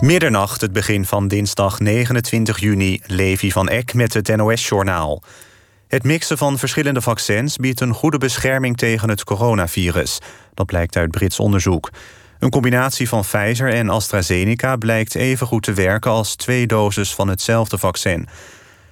[0.00, 5.22] Middernacht, het begin van dinsdag 29 juni, Levi van Eck met het NOS-journaal.
[5.88, 10.18] Het mixen van verschillende vaccins biedt een goede bescherming tegen het coronavirus.
[10.54, 11.90] Dat blijkt uit Brits onderzoek.
[12.38, 17.28] Een combinatie van Pfizer en AstraZeneca blijkt even goed te werken als twee doses van
[17.28, 18.28] hetzelfde vaccin.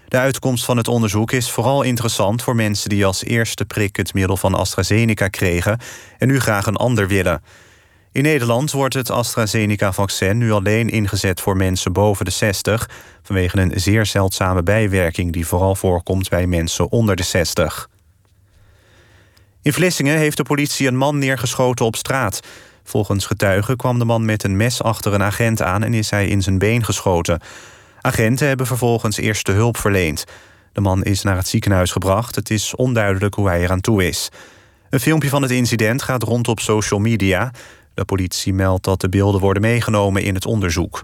[0.09, 4.15] De uitkomst van het onderzoek is vooral interessant voor mensen die als eerste prik het
[4.15, 5.79] middel van AstraZeneca kregen
[6.19, 7.43] en nu graag een ander willen.
[8.17, 12.89] In Nederland wordt het AstraZeneca-vaccin nu alleen ingezet voor mensen boven de 60...
[13.23, 17.89] vanwege een zeer zeldzame bijwerking die vooral voorkomt bij mensen onder de 60.
[19.63, 22.41] In Vlissingen heeft de politie een man neergeschoten op straat.
[22.85, 25.83] Volgens getuigen kwam de man met een mes achter een agent aan...
[25.83, 27.41] en is hij in zijn been geschoten.
[28.01, 30.25] Agenten hebben vervolgens eerste hulp verleend.
[30.73, 32.35] De man is naar het ziekenhuis gebracht.
[32.35, 34.31] Het is onduidelijk hoe hij eraan toe is.
[34.91, 37.51] Een filmpje van het incident gaat rond op social media.
[37.97, 41.03] De politie meldt dat de beelden worden meegenomen in het onderzoek.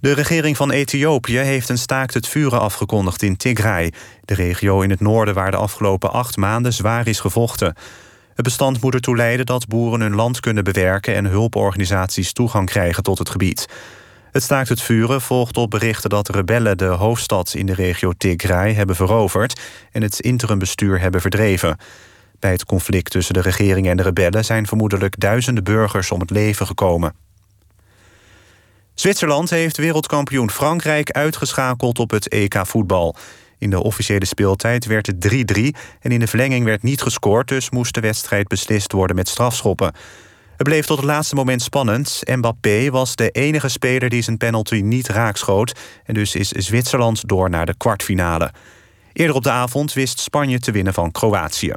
[0.00, 3.92] De regering van Ethiopië heeft een staakt het vuren afgekondigd in Tigray...
[4.24, 7.74] de regio in het noorden waar de afgelopen acht maanden zwaar is gevochten.
[8.34, 11.14] Het bestand moet ertoe leiden dat boeren hun land kunnen bewerken...
[11.14, 13.66] en hulporganisaties toegang krijgen tot het gebied.
[14.30, 18.72] Het staakt het vuren volgt op berichten dat rebellen de hoofdstad in de regio Tigray
[18.72, 19.60] hebben veroverd...
[19.92, 21.76] en het interimbestuur hebben verdreven.
[22.38, 26.30] Bij het conflict tussen de regering en de rebellen zijn vermoedelijk duizenden burgers om het
[26.30, 27.12] leven gekomen.
[28.94, 33.16] Zwitserland heeft wereldkampioen Frankrijk uitgeschakeld op het EK voetbal.
[33.58, 35.62] In de officiële speeltijd werd het 3-3
[36.00, 39.92] en in de verlenging werd niet gescoord, dus moest de wedstrijd beslist worden met strafschoppen.
[40.56, 42.20] Het bleef tot het laatste moment spannend.
[42.24, 47.50] Mbappé was de enige speler die zijn penalty niet raakschoot en dus is Zwitserland door
[47.50, 48.52] naar de kwartfinale.
[49.12, 51.72] Eerder op de avond wist Spanje te winnen van Kroatië.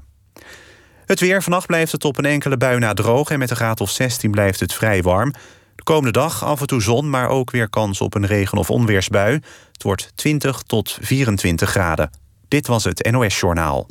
[1.11, 1.43] Het weer.
[1.43, 3.29] Vannacht blijft het op een enkele bui na droog...
[3.29, 5.33] en met een graad of 16 blijft het vrij warm.
[5.75, 8.69] De komende dag af en toe zon, maar ook weer kans op een regen- of
[8.69, 9.33] onweersbui.
[9.71, 12.09] Het wordt 20 tot 24 graden.
[12.47, 13.87] Dit was het NOS Journaal.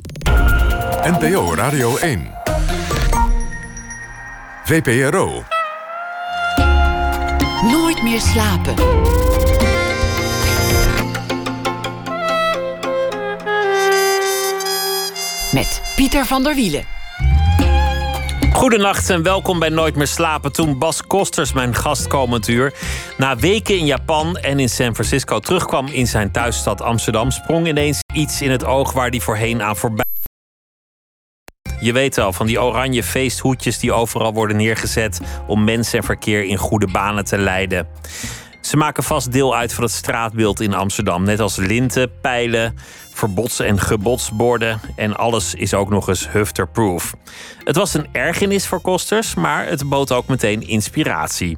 [1.03, 2.31] NPO Radio 1.
[4.63, 5.43] VPRO.
[7.71, 8.75] Nooit meer slapen.
[15.51, 16.99] Met Pieter van der Wielen.
[18.53, 20.51] Goedenacht en welkom bij Nooit meer slapen.
[20.51, 22.73] Toen Bas Kosters, mijn gast komend uur,
[23.17, 27.99] na weken in Japan en in San Francisco terugkwam in zijn thuisstad Amsterdam, sprong ineens
[28.13, 30.05] iets in het oog waar hij voorheen aan voorbij.
[31.79, 36.43] Je weet al, van die oranje feesthoedjes die overal worden neergezet om mensen en verkeer
[36.43, 37.87] in goede banen te leiden.
[38.61, 41.23] Ze maken vast deel uit van het straatbeeld in Amsterdam.
[41.23, 42.77] Net als linten, pijlen,
[43.13, 44.79] verbods- en gebodsborden.
[44.95, 47.13] En alles is ook nog eens hufterproof.
[47.63, 51.57] Het was een ergernis voor Kosters, maar het bood ook meteen inspiratie.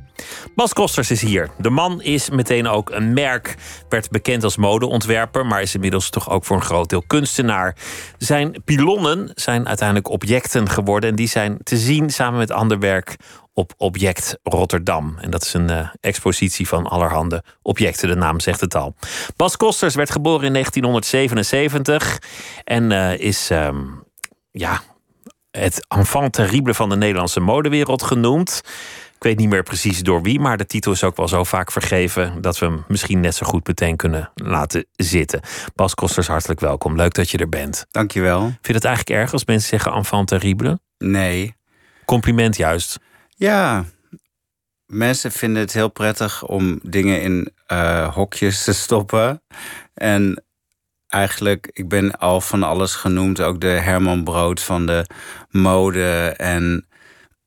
[0.55, 1.49] Bas Kosters is hier.
[1.57, 3.55] De man is meteen ook een merk.
[3.89, 7.75] Werd bekend als modeontwerper, maar is inmiddels toch ook voor een groot deel kunstenaar.
[8.17, 11.09] Zijn pilonnen zijn uiteindelijk objecten geworden.
[11.09, 13.15] En die zijn te zien samen met ander werk
[13.53, 15.17] op Object Rotterdam.
[15.19, 18.95] En dat is een uh, expositie van allerhande objecten, de naam zegt het al.
[19.35, 22.21] Bas Kosters werd geboren in 1977
[22.63, 24.03] en uh, is um,
[24.51, 24.81] ja,
[25.51, 28.61] het enfant terrible van de Nederlandse modewereld genoemd.
[29.15, 31.71] Ik weet niet meer precies door wie, maar de titel is ook wel zo vaak
[31.71, 35.41] vergeven dat we hem misschien net zo goed meteen kunnen laten zitten.
[35.75, 36.95] Bas Kosters, hartelijk welkom.
[36.95, 37.85] Leuk dat je er bent.
[37.91, 38.41] Dankjewel.
[38.41, 40.79] Vind je het eigenlijk erg als mensen zeggen enfant terrible?
[40.97, 41.55] Nee.
[42.05, 42.99] Compliment juist.
[43.43, 43.85] Ja,
[44.85, 49.41] mensen vinden het heel prettig om dingen in uh, hokjes te stoppen.
[49.93, 50.43] En
[51.07, 53.41] eigenlijk, ik ben al van alles genoemd.
[53.41, 55.05] Ook de Herman Brood van de
[55.49, 56.33] mode.
[56.37, 56.87] En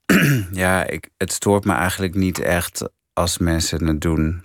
[0.52, 4.42] ja, ik, het stoort me eigenlijk niet echt als mensen het doen.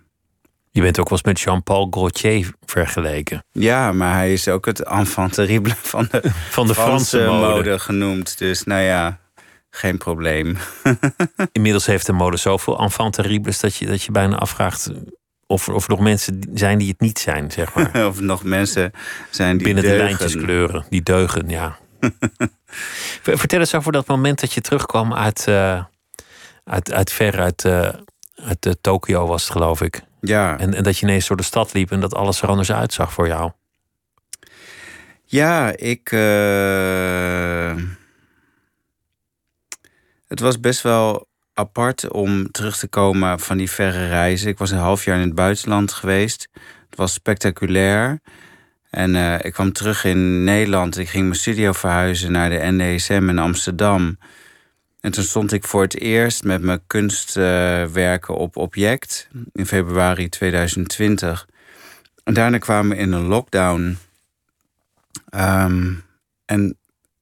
[0.70, 3.46] Je bent ook wel eens met Jean-Paul Gaultier vergeleken.
[3.52, 7.56] Ja, maar hij is ook het enfant terrible van de, van de Franse, Franse mode.
[7.56, 8.38] mode genoemd.
[8.38, 9.20] Dus nou ja,
[9.72, 10.58] geen probleem.
[11.52, 14.92] Inmiddels heeft de mode zoveel enfant terribles dat je, dat je bijna afvraagt
[15.52, 18.06] of, of er nog mensen zijn die het niet zijn, zeg maar.
[18.08, 18.92] of nog mensen
[19.30, 20.00] zijn die Binnen deugen.
[20.00, 21.78] de lijntjes kleuren, die deugen, ja.
[23.22, 25.84] Vertel eens over dat moment dat je terugkwam uit, uh,
[26.64, 27.90] uit, uit ver uit, uh,
[28.36, 30.02] uit uh, Tokio was het, geloof ik.
[30.22, 30.60] Ja.
[30.60, 33.14] En, en dat je ineens door de stad liep en dat alles er anders uitzag
[33.14, 33.52] voor jou.
[35.26, 36.10] Ja, ik
[40.32, 44.50] het was best wel apart om terug te komen van die verre reizen.
[44.50, 46.48] Ik was een half jaar in het buitenland geweest.
[46.90, 48.20] Het was spectaculair.
[48.90, 50.98] En uh, ik kwam terug in Nederland.
[50.98, 54.18] Ik ging mijn studio verhuizen naar de NDSM in Amsterdam.
[55.02, 61.48] en toen stond ik voor het eerst met mijn kunstwerken op object in februari 2020.
[62.24, 63.98] En daarna kwamen we in een lockdown.
[65.30, 65.94] Ehm,
[66.46, 66.78] en,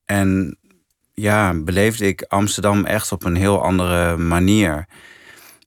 [0.06, 0.59] en
[1.20, 4.88] ja, beleefde ik Amsterdam echt op een heel andere manier.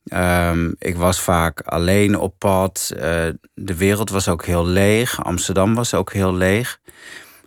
[0.05, 2.93] Ehm, ik was vaak alleen op pad.
[2.95, 3.01] Uh,
[3.55, 5.25] de wereld was ook heel leeg.
[5.25, 6.81] Amsterdam was ook heel leeg.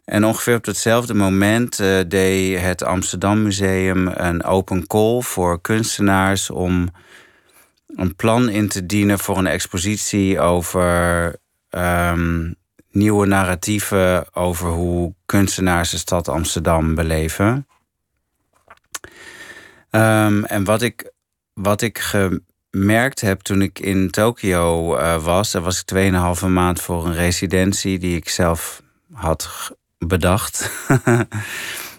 [0.05, 6.49] En ongeveer op hetzelfde moment uh, deed het Amsterdam Museum een open call voor kunstenaars
[6.49, 6.89] om
[7.95, 11.35] een plan in te dienen voor een expositie over
[11.69, 12.55] um,
[12.91, 17.67] nieuwe narratieven over hoe kunstenaars de stad Amsterdam beleven.
[19.91, 21.11] Um, en wat ik,
[21.53, 26.81] wat ik gemerkt heb toen ik in Tokio uh, was, daar was ik 2,5 maand
[26.81, 28.81] voor een residentie die ik zelf
[29.13, 30.71] had bedacht.
[31.05, 31.21] uh,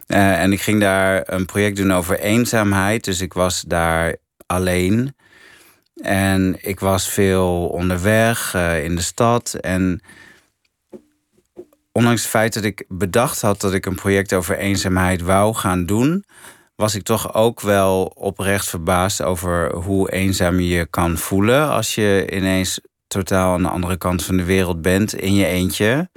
[0.43, 3.05] en ik ging daar een project doen over eenzaamheid.
[3.05, 4.17] Dus ik was daar
[4.47, 5.17] alleen.
[6.03, 9.55] En ik was veel onderweg uh, in de stad.
[9.55, 10.01] En
[11.93, 15.87] ondanks het feit dat ik bedacht had dat ik een project over eenzaamheid wou gaan
[15.87, 16.25] doen,
[16.77, 21.95] was ik toch ook wel oprecht verbaasd over hoe eenzaam je je kan voelen als
[21.95, 26.09] je ineens totaal aan de andere kant van de wereld bent in je eentje.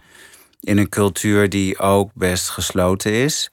[0.60, 3.52] In een cultuur die ook best gesloten is.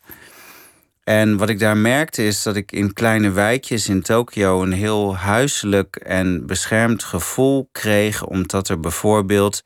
[1.04, 5.16] En wat ik daar merkte is dat ik in kleine wijkjes in Tokio een heel
[5.16, 9.64] huiselijk en beschermd gevoel kreeg, omdat er bijvoorbeeld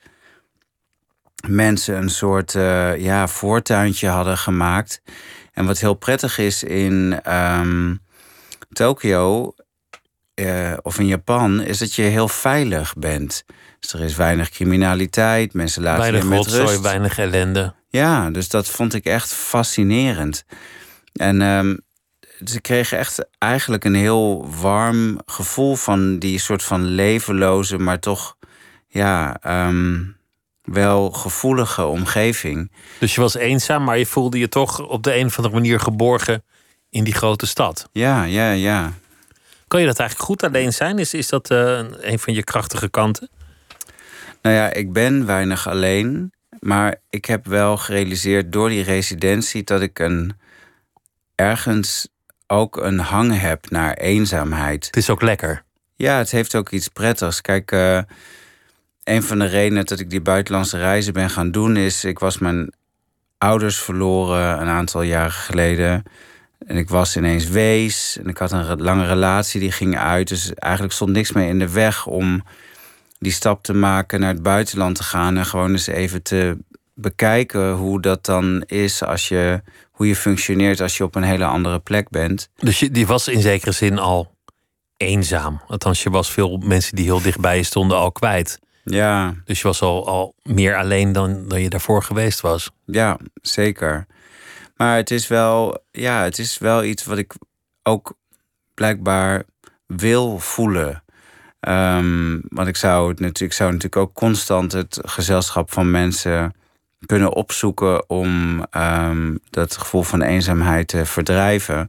[1.49, 5.03] mensen een soort uh, ja, voortuintje hadden gemaakt.
[5.61, 8.01] En wat heel prettig is in um,
[8.73, 9.55] Tokio
[10.35, 13.45] uh, of in Japan, is dat je heel veilig bent.
[13.81, 16.81] Dus er is weinig criminaliteit, mensen laten weinig je met rotzooi, rust.
[16.81, 17.75] weinig ellende.
[17.89, 20.45] Ja, dus dat vond ik echt fascinerend.
[21.12, 21.81] En um,
[22.45, 28.37] ze kregen echt eigenlijk een heel warm gevoel van die soort van levenloze, maar toch
[28.89, 30.17] ja, um,
[30.62, 32.73] wel gevoelige omgeving.
[32.99, 35.81] Dus je was eenzaam, maar je voelde je toch op de een of andere manier
[35.81, 36.43] geborgen
[36.91, 37.89] in die grote stad.
[37.93, 38.93] Ja, ja, ja.
[39.69, 40.99] Kan je dat eigenlijk goed alleen zijn?
[40.99, 43.29] Is, is dat uh, een van je krachtige kanten?
[44.43, 46.33] Nou ja, ik ben weinig alleen.
[46.61, 50.39] Maar ik heb wel gerealiseerd door die residentie dat ik een
[51.35, 52.09] ergens
[52.47, 54.87] ook een hang heb naar eenzaamheid.
[54.87, 55.62] Het is ook lekker.
[55.97, 57.41] Ja, het heeft ook iets prettigs.
[57.41, 58.01] Kijk, uh,
[59.11, 62.05] een van de redenen dat ik die buitenlandse reizen ben gaan doen is...
[62.05, 62.73] ik was mijn
[63.39, 66.03] ouders verloren een aantal jaren geleden.
[66.67, 70.29] En ik was ineens wees en ik had een lange relatie die ging uit.
[70.29, 72.45] Dus eigenlijk stond niks meer in de weg om
[73.19, 75.37] die stap te maken naar het buitenland te gaan...
[75.37, 76.57] en gewoon eens even te
[76.95, 81.45] bekijken hoe dat dan is als je, hoe je functioneert als je op een hele
[81.45, 82.49] andere plek bent.
[82.57, 84.35] Dus je, die was in zekere zin al
[84.97, 85.61] eenzaam.
[85.67, 88.59] Althans, je was veel mensen die heel dichtbij je stonden al kwijt.
[88.91, 89.35] Ja.
[89.45, 92.71] Dus je was al, al meer alleen dan, dan je daarvoor geweest was.
[92.85, 94.07] Ja, zeker.
[94.77, 97.35] Maar het is wel, ja, het is wel iets wat ik
[97.83, 98.15] ook
[98.75, 99.43] blijkbaar
[99.87, 101.03] wil voelen.
[101.69, 106.55] Um, want ik zou het natuurlijk, ik zou natuurlijk ook constant het gezelschap van mensen
[107.07, 111.89] kunnen opzoeken om um, dat gevoel van eenzaamheid te verdrijven.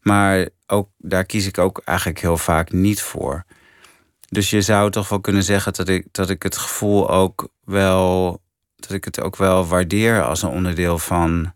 [0.00, 3.44] Maar ook, daar kies ik ook eigenlijk heel vaak niet voor.
[4.30, 8.40] Dus je zou toch wel kunnen zeggen dat ik, dat ik het gevoel ook wel.
[8.76, 11.52] dat ik het ook wel waardeer als een onderdeel van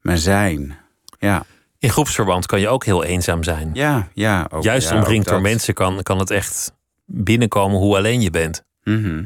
[0.00, 0.78] mijn zijn.
[1.18, 1.44] Ja.
[1.78, 3.70] In groepsverband kan je ook heel eenzaam zijn.
[3.74, 4.46] Ja, ja.
[4.50, 6.72] Ook, Juist ja, omringd door mensen kan, kan het echt
[7.04, 8.64] binnenkomen hoe alleen je bent.
[8.84, 9.24] Mhm.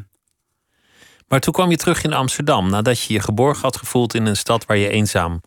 [1.29, 4.37] Maar toen kwam je terug in Amsterdam nadat je je geborgen had gevoeld in een
[4.37, 5.41] stad waar je eenzaam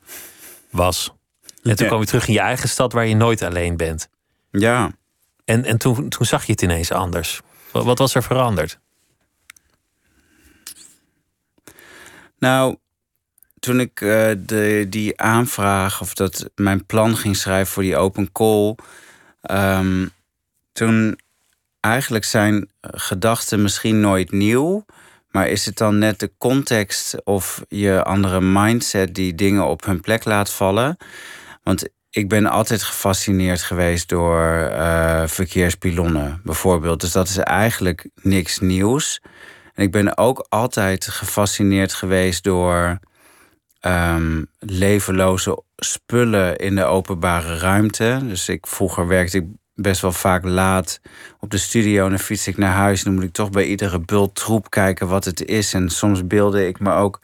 [0.70, 1.14] was.
[1.64, 1.88] En toen Ja.
[1.88, 4.10] kwam je terug in je eigen stad waar je nooit alleen bent.
[4.52, 4.92] Ja.
[5.46, 7.42] En, en toen, toen zag je het ineens anders.
[7.72, 8.80] Wat, was er veranderd?
[12.40, 12.76] Nou,
[13.60, 18.32] toen ik eh, de, die aanvraag of dat mijn plan ging schrijven voor die open
[18.32, 18.76] call,
[19.42, 20.08] ehm,
[20.72, 21.20] toen
[21.80, 24.86] eigenlijk zijn gedachten misschien nooit nieuw,
[25.32, 30.02] maar is het dan net de context of je andere mindset die dingen op hun
[30.02, 30.98] plek laat vallen?
[31.64, 37.02] Want ik ben altijd gefascineerd geweest door eh, verkeerspilonnen, bijvoorbeeld.
[37.02, 39.22] Dus dat is eigenlijk niks nieuws.
[39.74, 43.00] En ik ben ook altijd gefascineerd geweest door
[43.80, 48.20] ehm, levenloze spullen in de openbare ruimte.
[48.24, 51.02] Dus ik, vroeger werkte ik best wel vaak laat
[51.40, 53.00] op de studio en fiets ik naar huis.
[53.00, 55.74] En dan moet ik toch bij iedere bult troep kijken wat het is.
[55.74, 57.20] En soms beelde ik me ook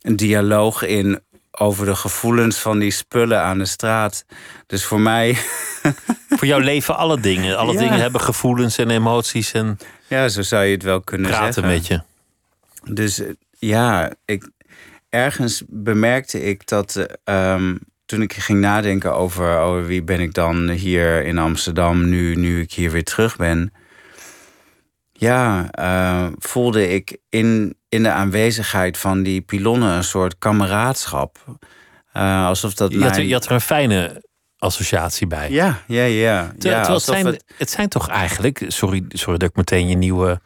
[0.00, 1.20] een dialoog in
[1.62, 4.24] over de gevoelens van die spullen aan de straat.
[4.66, 5.36] Dus voor mij.
[6.38, 7.58] voor jou leven alle dingen.
[7.58, 9.52] Alle dingen hebben gevoelens en emoties.
[9.52, 11.72] En ja, zo zou je het wel kunnen praten zeggen.
[11.72, 12.00] met je.
[12.94, 13.28] Dus eh,
[13.58, 14.50] ja, ik,
[15.08, 17.74] ergens bemerkte ik dat ehm,
[18.06, 22.60] toen ik ging nadenken over, over wie ben ik dan hier in Amsterdam nu, nu
[22.60, 23.72] ik hier weer terug ben.
[25.12, 31.38] Ja, uh, voelde ik in, in de aanwezigheid van die pilonnen een soort kameraadschap.
[32.16, 33.10] Uh, alsof dat je, mijn...
[33.10, 34.22] had er, je had er een fijne
[34.58, 35.50] associatie bij.
[35.50, 36.52] Ja, ja, ja.
[36.58, 37.44] Ter, ja het, zijn, het...
[37.56, 37.70] het...
[37.70, 38.64] zijn toch eigenlijk...
[38.68, 40.40] Sorry, sorry dat ik meteen je nieuwe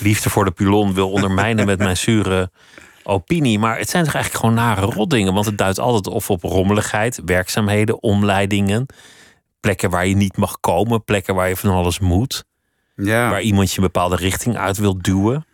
[0.00, 2.50] liefde voor de pilon wil ondermijnen met mijn zure
[3.02, 3.58] opinie.
[3.58, 5.34] Maar het zijn toch eigenlijk gewoon nare rotdingen.
[5.34, 8.86] Want het duidt altijd of op rommeligheid, werkzaamheden, omleidingen.
[9.60, 12.44] Plekken waar je niet mag komen, plekken waar je van alles moet.
[12.94, 13.30] Ja.
[13.30, 15.46] Waar iemand je een bepaalde richting uit wil duwen.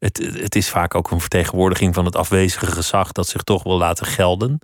[0.00, 3.78] Het, het is vaak ook een vertegenwoordiging van het afwezige gezag dat zich toch wil
[3.78, 4.58] laten gelden.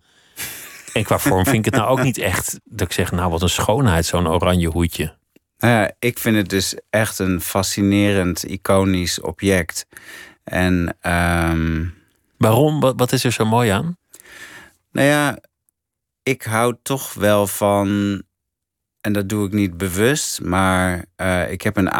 [0.93, 3.43] En qua vorm vind ik het nou ook niet echt dat ik zeg, nou wat
[3.43, 5.15] een schoonheid, zo'n oranje hoedje.
[5.59, 9.87] Nou ja, ik vind het dus echt een fascinerend, iconisch object.
[10.45, 10.97] En
[11.51, 11.95] um...
[12.37, 12.81] waarom?
[12.81, 13.97] Wat, wat is er zo mooi aan?
[14.93, 15.39] Nou ja,
[16.23, 18.23] ik hou toch wel van
[19.07, 21.91] en dat doe ik niet bewust, maar uh, ik heb een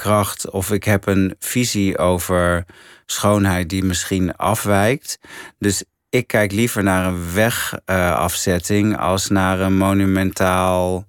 [0.00, 2.64] aantrekkingskracht of ik heb een visie over
[3.06, 5.18] schoonheid die misschien afwijkt.
[5.58, 11.06] Dus ik kijk liever naar een wegafzetting als naar een monumentaal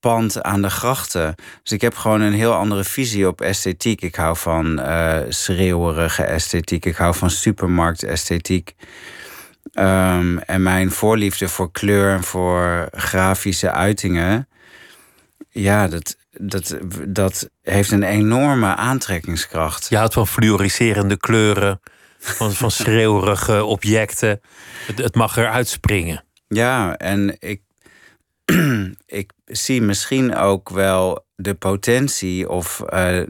[0.00, 1.34] pand aan de grachten.
[1.62, 4.02] Dus ik heb gewoon een heel andere visie op esthetiek.
[4.02, 6.84] Ik hou van uh, schreeuwerige esthetiek.
[6.84, 8.74] Ik hou van supermarktesthetiek.
[9.74, 14.48] Um, en mijn voorliefde voor kleur en voor grafische uitingen.
[15.50, 19.88] Ja, dat, dat, dat heeft een enorme aantrekkingskracht.
[19.88, 21.80] Je houdt van fluoriserende kleuren,
[22.18, 24.40] van, van schreeuwerige objecten.
[24.86, 26.24] Het, het mag eruit springen.
[26.48, 27.60] Ja, en ik,
[29.06, 33.22] ik zie misschien ook wel de potentie of uh,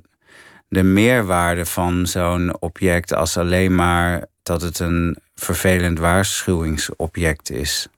[0.69, 7.89] de meerwaarde van zo'n object als alleen maar dat het een vervelend waarschuwingsobject is.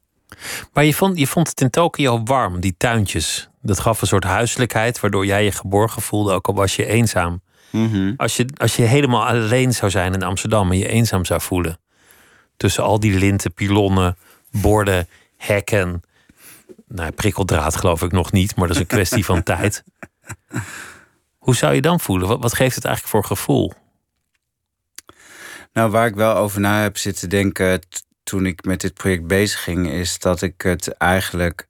[0.72, 3.48] Maar je vond, je vond het in Tokio warm, die tuintjes.
[3.62, 7.42] Dat gaf een soort huiselijkheid, waardoor jij je geborgen voelde, ook al was je eenzaam.
[7.70, 8.14] Mm -hmm.
[8.16, 11.78] als, je, als je helemaal alleen zou zijn in Amsterdam en je eenzaam zou voelen.
[12.56, 14.16] Tussen al die linten, pilonnen,
[14.50, 16.02] borden, hekken.
[16.88, 19.84] Nou, prikkeldraad geloof ik nog niet, maar dat is een kwestie van tijd.
[21.38, 22.28] Hoe zou je dan voelen?
[22.28, 23.72] Wat, wat geeft het eigenlijk voor gevoel?
[25.72, 27.80] Nou, waar ik wel over na heb zitten denken
[28.24, 31.66] toen ik met dit project bezig ging, is dat ik het eigenlijk.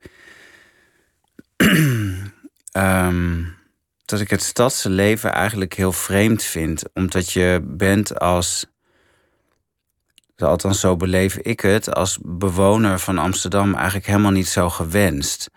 [2.77, 3.57] um,
[4.05, 6.83] dat ik het stadse leven eigenlijk heel vreemd vind.
[6.93, 8.67] Omdat je bent als.
[10.37, 11.95] Althans, zo beleef ik het.
[11.95, 15.51] Als bewoner van Amsterdam eigenlijk helemaal niet zo gewenst.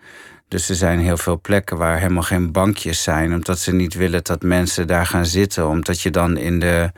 [0.48, 3.32] Dus er zijn heel veel plekken waar helemaal geen bankjes zijn.
[3.34, 5.68] Omdat ze niet willen dat mensen daar gaan zitten.
[5.68, 6.92] Omdat je dan in de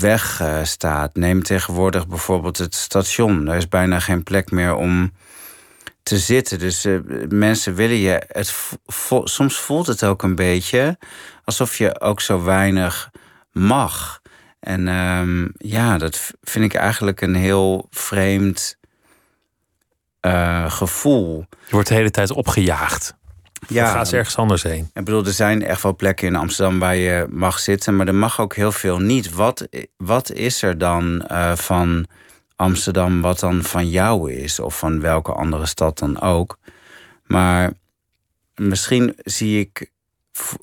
[0.00, 1.16] weg uh, staat.
[1.16, 3.48] Neem tegenwoordig bijvoorbeeld het station.
[3.48, 5.12] Er is bijna geen plek meer om
[6.02, 6.58] te zitten.
[6.58, 8.22] Dus uh, mensen willen je.
[8.28, 8.54] Het
[9.24, 10.98] soms voelt het ook een beetje
[11.44, 13.10] alsof je ook zo weinig
[13.52, 14.20] mag.
[14.60, 18.78] En um, ja, dat vind ik eigenlijk een heel vreemd
[20.26, 21.44] uh, gevoel.
[21.50, 23.18] Je wordt de hele tijd opgejaagd.
[23.68, 24.90] Ja, ga eens ergens anders heen.
[24.94, 28.14] Ik bedoel, er zijn echt wel plekken in Amsterdam waar je mag zitten, maar er
[28.14, 29.34] mag ook heel veel niet.
[29.34, 32.06] Wat, wat is er dan uh, van
[32.56, 36.58] Amsterdam wat dan van jou is, of van welke andere stad dan ook?
[37.26, 37.72] Maar
[38.54, 39.90] misschien zie ik,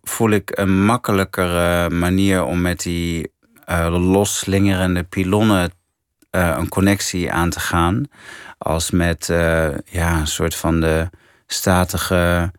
[0.01, 3.32] voel ik een makkelijkere manier om met die
[3.70, 5.72] uh, losslingerende pilonnen
[6.32, 8.04] uh, een connectie aan te gaan,
[8.58, 9.25] als met
[9.86, 11.10] ja, een soort van de
[11.48, 12.51] statige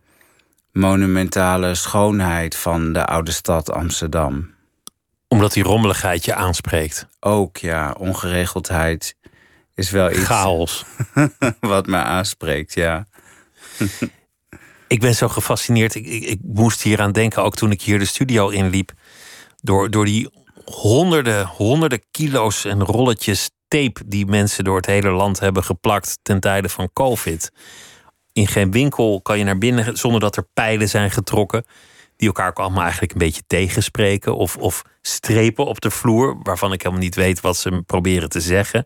[0.71, 4.49] monumentale schoonheid van de oude stad Amsterdam.
[5.27, 7.07] Omdat die rommeligheid je aanspreekt.
[7.19, 9.15] Ook ja, ongeregeldheid
[9.75, 10.19] is wel iets.
[10.19, 10.85] Chaos.
[11.59, 13.07] wat me aanspreekt, ja.
[14.87, 15.95] ik ben zo gefascineerd.
[15.95, 18.91] Ik, ik, ik, moest hier aan denken, ook toen ik hier de studio inliep.
[19.61, 20.29] Door, door die
[20.65, 26.39] honderden, honderden kilo's en rolletjes tape die mensen door het hele land hebben geplakt ten
[26.39, 27.51] tijde van COVID
[28.33, 31.65] in geen winkel kan je naar binnen zonder dat er pijlen zijn getrokken.
[32.15, 34.35] Die elkaar ook allemaal eigenlijk een beetje tegenspreken.
[34.35, 38.41] Of, of strepen op de vloer, waarvan ik helemaal niet weet wat ze proberen te
[38.41, 38.85] zeggen.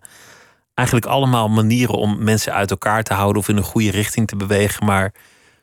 [0.73, 4.35] Eigenlijk allemaal manieren om mensen uit elkaar te houden of in een goede richting te
[4.35, 5.13] bewegen, maar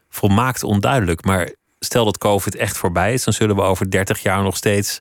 [0.09, 1.25] volmaakt onduidelijk.
[1.25, 5.01] Maar stel dat COVID echt voorbij is, dan zullen we over 30 jaar nog steeds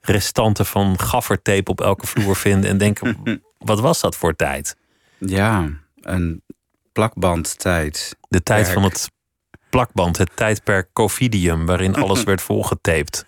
[0.00, 3.16] restanten van gaffertape op elke vloer vinden en denken:
[3.58, 4.76] wat was dat voor tijd?
[5.18, 5.68] Ja,
[6.00, 6.42] een
[6.98, 8.16] plakbandtijd.
[8.28, 9.10] De tijd van het
[9.70, 13.26] plakband, het tijdperk Covidium, waarin alles werd volgetaped.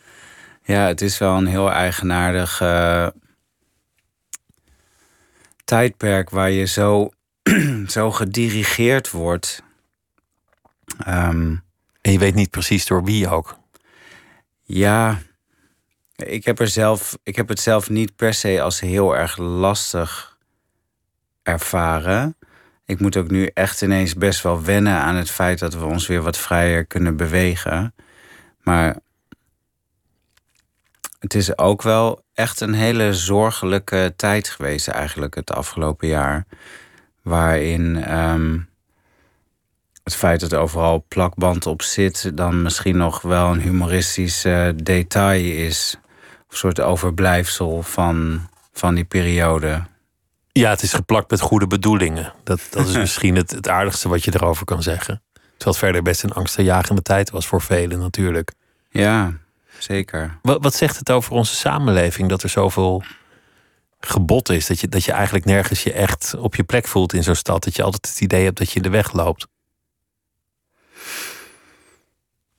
[0.62, 3.06] Ja, het is wel een heel eigenaardig eh,
[5.64, 7.10] tijdperk waar je zo,
[7.96, 9.62] zo gedirigeerd wordt.
[11.04, 11.56] Ehm,
[12.00, 13.58] En je weet niet precies door wie ook.
[14.62, 15.18] ja,
[16.16, 20.38] ik heb, er zelf, ik heb het zelf niet per se als heel erg lastig
[21.42, 22.36] ervaren.
[22.90, 26.06] Ik moet ook nu echt ineens best wel wennen aan het feit dat we ons
[26.06, 27.94] weer wat vrijer kunnen bewegen.
[28.62, 28.96] Maar
[31.18, 36.46] het is ook wel echt een hele zorgelijke tijd geweest, eigenlijk, het afgelopen jaar.
[37.22, 38.58] Waarin ehm,
[40.02, 45.52] het feit dat er overal plakband op zit, dan misschien nog wel een humoristisch detail
[45.52, 45.96] is.
[46.48, 49.82] Een soort overblijfsel van, van die periode.
[50.52, 52.32] Ja, het is geplakt met goede bedoelingen.
[52.44, 55.22] Dat, dat is misschien het, het aardigste wat je erover kan zeggen.
[55.32, 58.52] Terwijl het verder best een angstaanjagende tijd was voor velen natuurlijk.
[58.90, 59.32] Ja,
[59.78, 60.38] zeker.
[60.42, 63.02] Wat, wat zegt het over onze samenleving dat er zoveel
[64.00, 64.66] gebod is?
[64.66, 67.64] Dat je, dat je eigenlijk nergens je echt op je plek voelt in zo'n stad.
[67.64, 69.46] Dat je altijd het idee hebt dat je in de weg loopt.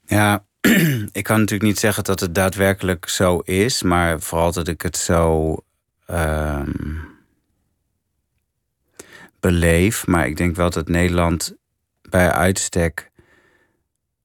[0.06, 0.44] Ja,
[1.12, 4.98] ik kan natuurlijk niet zeggen dat het daadwerkelijk zo is, maar vooral dat ik het
[4.98, 5.56] zo
[6.06, 6.70] ehm,
[9.42, 10.08] beleef.
[10.08, 11.56] Maar ik denk wel dat Nederland
[12.10, 13.12] bij uitstek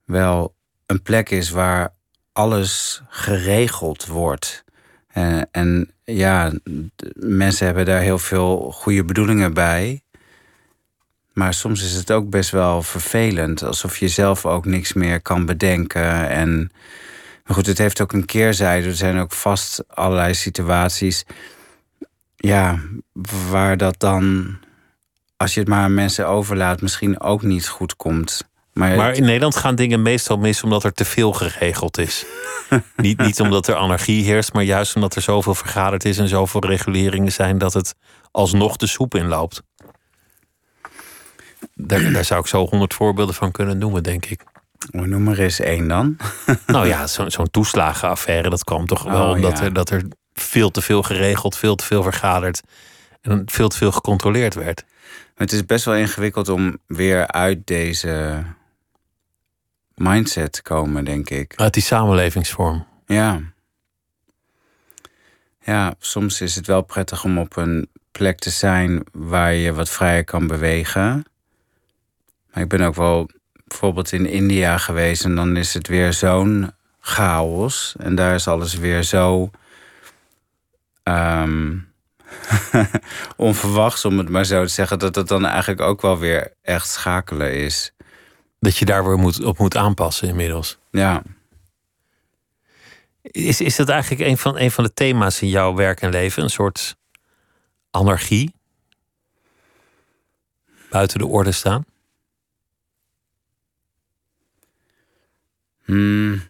[0.05, 0.55] wel
[0.87, 1.95] een plek is waar
[2.33, 4.65] alles geregeld wordt.
[5.07, 6.53] Eh, en ja,
[7.15, 10.01] mensen hebben daar heel veel goede bedoelingen bij.
[11.33, 13.63] Maar soms is het ook best wel vervelend.
[13.63, 16.29] Alsof je zelf ook niks meer kan bedenken.
[16.29, 16.71] En
[17.47, 18.87] maar goed, het heeft ook een keerzijde.
[18.87, 21.25] Er zijn ook vast allerlei situaties.
[22.37, 22.81] Ja,
[23.51, 24.57] waar dat dan,
[25.37, 28.49] als je het maar aan mensen overlaat, misschien ook niet goed komt.
[28.73, 32.25] Maar, Maar in Nederland gaan dingen meestal mis omdat er te veel geregeld is.
[32.97, 36.65] niet, niet omdat er anarchie heerst, maar juist omdat er zoveel vergaderd is en zoveel
[36.65, 37.95] reguleringen zijn dat het
[38.31, 39.63] alsnog de soep inloopt.
[41.75, 44.43] Daar, daar zou ik zo honderd voorbeelden van kunnen noemen, denk ik.
[44.91, 46.17] Oh, noem maar eens één dan.
[46.67, 49.65] Nou ja, zo- zo'n toeslagenaffaire, dat kwam toch wel Oh, omdat ja.
[49.65, 50.03] er, dat er
[50.35, 52.61] veel te veel geregeld, veel te veel vergaderd
[53.21, 54.85] en veel te veel gecontroleerd werd.
[55.37, 58.45] Het is best wel ingewikkeld om weer uit deze
[59.95, 61.53] mindset te komen, denk ik.
[61.57, 62.87] Uit die samenlevingsvorm.
[63.07, 63.41] Ja.
[65.65, 69.91] Ja, soms is het wel prettig om op een plek te zijn waar je wat
[69.91, 71.25] vrijer kan bewegen.
[72.53, 73.31] Maar ik ben ook wel
[73.65, 76.71] bijvoorbeeld in India geweest en dan is het weer zo'n
[77.01, 77.95] chaos.
[77.99, 79.51] En daar is alles weer zo
[81.03, 81.77] ehm,
[83.37, 86.89] onverwachts, om het maar zo te zeggen, dat het dan eigenlijk ook wel weer echt
[86.89, 87.93] schakelen is.
[88.61, 90.79] Dat je daar weer moet, op moet aanpassen inmiddels.
[90.91, 91.23] Ja.
[93.23, 96.43] Is, is dat eigenlijk een van, een van de thema's in jouw werk en leven?
[96.43, 96.97] Een soort
[97.91, 98.55] anarchie?
[100.91, 101.85] Buiten de orde staan?
[105.85, 106.43] Hmm.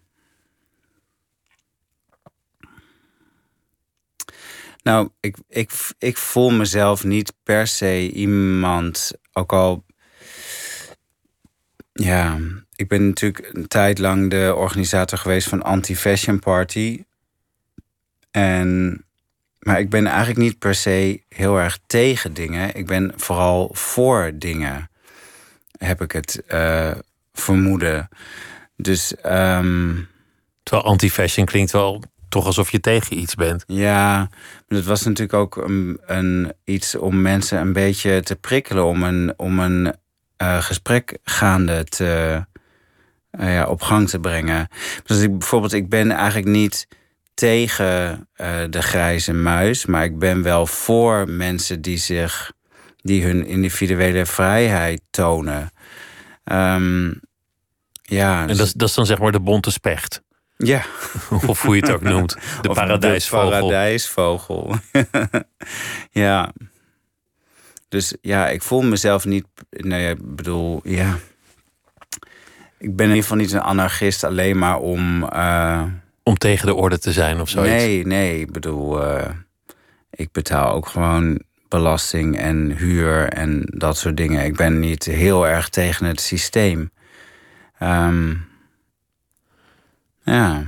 [4.87, 9.85] Nou, ik, ik, ik voel mezelf niet per se iemand, ook al.
[11.93, 12.39] Ja,
[12.75, 17.05] ik ben natuurlijk een tijd lang de organisator geweest van Anti-Fashion Party.
[18.31, 19.05] En,
[19.59, 22.75] maar ik ben eigenlijk niet per se heel erg tegen dingen.
[22.75, 24.91] Ik ben vooral voor dingen,
[25.79, 26.97] heb ik het eh,
[27.33, 28.09] vermoeden.
[28.77, 29.95] Dus ehm,
[30.67, 32.03] Terwijl anti-fashion klinkt wel
[32.37, 33.65] toch alsof je tegen iets bent.
[33.67, 34.29] ja,
[34.69, 39.35] dat was natuurlijk ook een, een, iets om mensen een beetje te prikkelen, om een,
[39.37, 39.95] om een
[40.37, 42.45] eh, gesprek gaande te,
[43.31, 44.69] eh, ja, op gang te brengen.
[45.05, 46.87] Dus ik, bijvoorbeeld, ik ben eigenlijk niet
[47.35, 52.53] tegen eh, de grijze muis, maar ik ben wel voor mensen die zich,
[52.97, 55.71] die hun individuele vrijheid tonen.
[56.45, 57.13] Ehm,
[58.03, 60.25] ja, En dat is, dat is dan zeg maar de bonte specht.
[60.57, 60.83] Ja.
[61.47, 62.37] Of hoe je het ook noemt.
[62.63, 63.51] De Of paradijsvogel.
[63.51, 64.75] De paradijsvogel.
[66.11, 66.53] ja.
[67.89, 69.47] Dus ja, ik voel mezelf niet.
[69.71, 71.17] Nee, ik bedoel, ja.
[72.79, 75.25] Ik ben in ieder geval niet een anarchist alleen maar om.
[75.25, 75.83] eh,
[76.23, 77.73] Om tegen de orde te zijn of zoiets.
[77.73, 79.31] nee, nee, ik bedoel, eh,
[80.11, 84.45] ik betaal ook gewoon belasting en huur en dat soort dingen.
[84.45, 86.91] Ik ben niet heel erg tegen het systeem.
[87.79, 88.35] Ehm,
[90.35, 90.65] ja.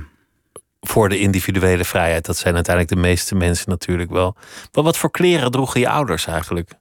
[0.81, 2.25] Voor de individuele vrijheid.
[2.25, 4.35] Dat zijn uiteindelijk de meeste mensen natuurlijk wel.
[4.71, 6.71] Maar wat voor kleren droegen je ouders eigenlijk?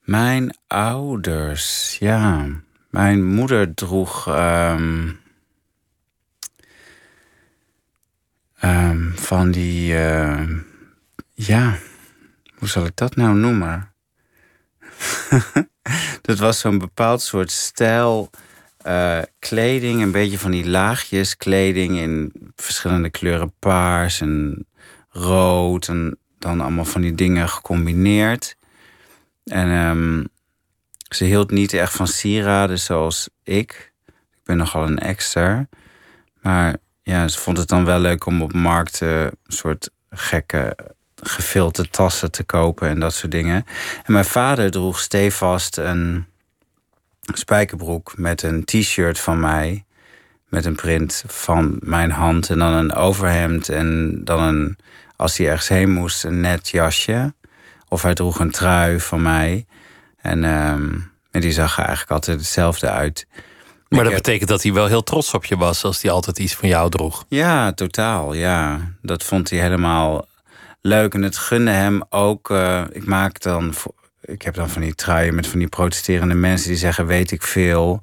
[0.00, 2.46] Mijn ouders, ja.
[2.90, 4.26] Mijn moeder droeg.
[4.26, 5.10] ehm,
[8.58, 9.98] ehm, van die.
[9.98, 10.58] ehm,
[11.34, 11.78] ja,
[12.54, 13.92] hoe zal ik dat nou noemen?
[16.22, 18.30] dat was zo'n bepaald soort stijl.
[18.82, 24.66] Eh, kleding, een beetje van die laagjes kleding in verschillende kleuren paars en
[25.08, 28.56] rood en dan allemaal van die dingen gecombineerd.
[29.44, 30.24] En ehm,
[31.08, 33.92] ze hield niet echt van sieraden zoals ik.
[34.06, 35.68] Ik ben nogal een exter.
[36.40, 40.76] Maar ja, ze vond het dan wel leuk om op markten een soort gekke
[41.22, 43.64] gefilte tassen te kopen en dat soort dingen.
[44.04, 46.26] En mijn vader droeg stevast een
[47.32, 49.84] spijkerbroek met een t-shirt van mij.
[50.48, 54.76] Met een print van mijn hand en dan een overhemd en dan een,
[55.16, 57.34] als hij ergens heen moest, een net jasje.
[57.88, 59.66] Of hij droeg een trui van mij.
[60.20, 60.90] En, ehm,
[61.30, 63.26] en die zag er eigenlijk altijd hetzelfde uit.
[63.30, 63.42] Maar
[63.88, 66.38] Ik dat heb- betekent dat hij wel heel trots op je was als hij altijd
[66.38, 67.24] iets van jou droeg.
[67.28, 68.32] Ja, totaal.
[68.34, 70.26] Ja, dat vond hij helemaal
[70.80, 71.14] leuk.
[71.14, 72.50] En het gunde hem ook.
[72.50, 73.74] eh, ik maak dan.
[74.24, 77.42] Ik heb dan van die truien met van die protesterende mensen die zeggen: Weet ik
[77.42, 78.00] veel.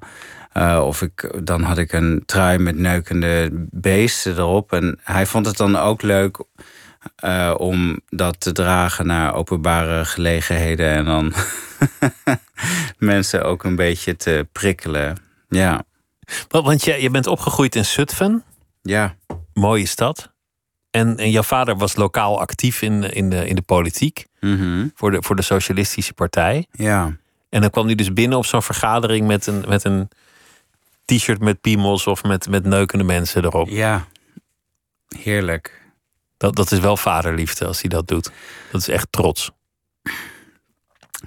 [0.52, 4.72] Eh, of ik, dan had ik een trui met neukende beesten erop.
[4.72, 6.44] En hij vond het dan ook leuk
[7.16, 10.90] eh, om dat te dragen naar openbare gelegenheden.
[10.90, 11.32] En dan
[12.98, 15.16] mensen ook een beetje te prikkelen.
[15.48, 15.84] Ja,
[16.48, 18.44] Want, want je, je bent opgegroeid in Zutphen,
[18.82, 19.16] ja,
[19.52, 20.32] mooie stad.
[20.90, 25.10] En, en jouw vader was lokaal actief in, in, de, in de politiek mhm, voor
[25.10, 26.66] de, voor de Socialistische Partij.
[26.72, 27.18] ja.
[27.48, 30.08] En dan kwam hij dus binnen op zo'n vergadering met een, met een
[31.04, 33.68] t-shirt met piemels of met, met neukende mensen erop.
[33.68, 34.06] Ja,
[35.08, 35.82] heerlijk.
[36.36, 38.30] Dat, dat is wel vaderliefde als hij dat doet.
[38.72, 39.50] Dat is echt trots.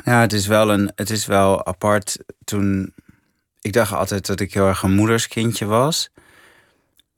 [0.04, 2.18] Ja, het is wel, een, het is wel apart.
[2.44, 2.94] Toen,
[3.62, 6.10] ik dacht altijd dat ik heel erg een moederskindje was.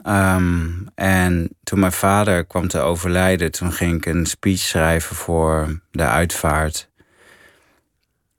[0.05, 5.81] Ehm, en toen mijn vader kwam te overlijden, toen ging ik een speech schrijven voor
[5.91, 6.89] de uitvaart.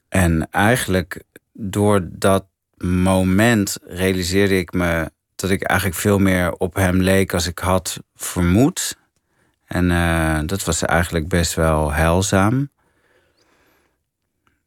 [0.09, 2.45] En eigenlijk door dat
[2.77, 7.99] moment realiseerde ik me dat ik eigenlijk veel meer op hem leek als ik had
[8.15, 8.97] vermoed.
[9.65, 12.69] En eh, dat was eigenlijk best wel heilzaam.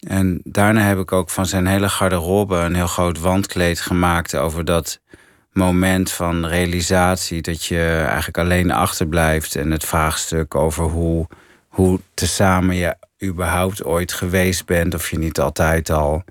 [0.01, 4.65] En daarna heb ik ook van zijn hele garderobe een heel groot wandkleed gemaakt over
[4.65, 5.01] dat
[5.53, 11.27] moment van realisatie dat je eigenlijk alleen achterblijft en het vraagstuk over hoe,
[11.69, 16.25] hoe tezamen je überhaupt ooit geweest bent, of je niet altijd al,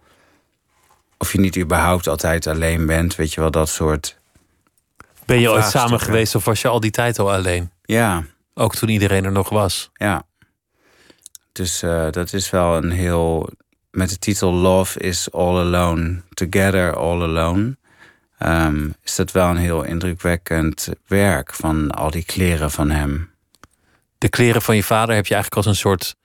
[1.17, 4.17] of je niet überhaupt altijd alleen bent, weet je wel, dat soort.
[5.25, 7.71] Ben je ooit samen geweest of was je al die tijd al alleen?
[7.83, 9.89] Ja, Ook toen iedereen er nog was.
[9.93, 10.27] ja.
[11.51, 13.49] Dus eh, dat is wel een heel.
[13.91, 17.77] Met de titel Love is All Alone, Together All Alone.
[18.39, 23.31] Ehm, is dat wel een heel indrukwekkend werk van al die kleren van hem.
[24.17, 26.15] De kleren van je vader heb je eigenlijk als een soort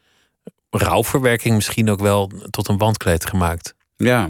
[0.70, 3.74] rouwverwerking misschien ook wel tot een wandkleed gemaakt.
[3.96, 4.28] Ja,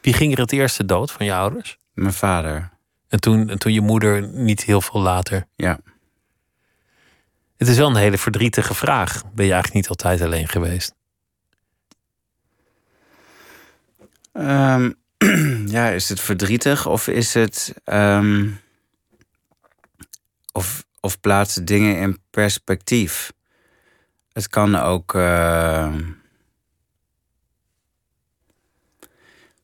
[0.00, 1.78] Wie ging er het eerste dood van je ouders?
[1.92, 2.70] mijn vader.
[3.08, 5.46] En toen, en toen je moeder niet heel veel later.
[5.56, 5.78] Ja.
[7.56, 9.22] Het is wel een hele verdrietige vraag.
[9.34, 10.94] Ben je eigenlijk niet altijd alleen geweest?
[14.32, 14.90] Ehm,
[15.72, 17.74] ja, is het verdrietig of is het.
[17.84, 18.48] ehm,
[20.52, 23.32] of, of plaatsen dingen in perspectief?
[24.32, 25.14] Het kan ook.
[25.14, 26.00] ehm,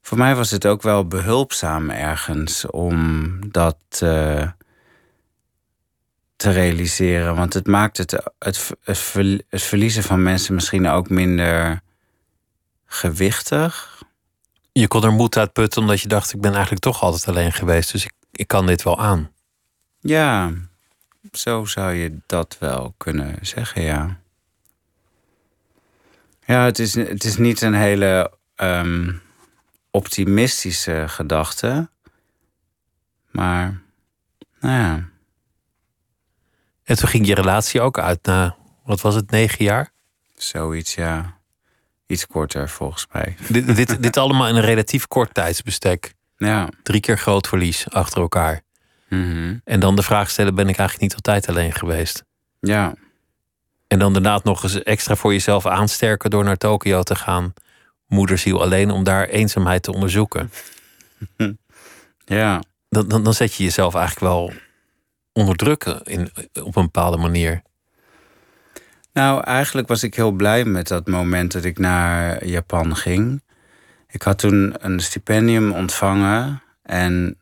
[0.03, 4.51] voor mij was het ook wel behulpzaam ergens om dat eh,
[6.37, 7.37] te realiseren.
[7.37, 8.71] Want het maakt het, het,
[9.49, 11.81] het verliezen van mensen misschien ook minder
[12.87, 13.98] gewichtig.
[14.81, 16.33] Je kon er moed uit putten omdat je dacht...
[16.33, 17.93] ik ben eigenlijk toch altijd alleen geweest.
[17.93, 19.31] Dus ik, ik kan dit wel aan.
[20.01, 20.53] Ja,
[21.33, 24.21] zo zou je dat wel kunnen zeggen, ja.
[26.47, 29.13] Ja, het is, het is niet een hele ehm,
[29.91, 31.89] optimistische gedachte.
[33.31, 33.81] Maar,
[34.61, 35.09] nou ja,
[36.85, 38.57] En toen ging je relatie ook uit na...
[38.85, 39.93] wat was het, negen jaar?
[40.35, 41.38] zoiets, ja.
[42.09, 43.37] Iets korter volgens mij.
[43.49, 46.15] dit, dit, dit allemaal in een relatief kort tijdsbestek.
[46.37, 46.69] Ja.
[46.83, 48.63] Drie keer groot verlies achter elkaar.
[49.09, 49.57] mhm.
[49.65, 52.25] En dan de vraag stellen, ben ik eigenlijk niet altijd alleen geweest?
[52.61, 52.95] Ja,
[53.87, 57.53] En dan daarna nog eens extra voor jezelf aansterken door naar Tokio te gaan.
[58.07, 60.51] Moederziel alleen om daar eenzaamheid te onderzoeken.
[62.25, 62.63] ja.
[62.89, 64.53] Dan, dan, dan zet je jezelf eigenlijk wel
[65.33, 66.31] onder druk in,
[66.63, 67.63] op een bepaalde manier.
[69.19, 73.43] Nou, eigenlijk was ik heel blij met dat moment dat ik naar Japan ging.
[74.09, 77.39] Ik had toen een stipendium ontvangen en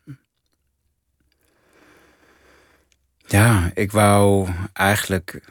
[3.17, 5.41] ja, ik wou eigenlijk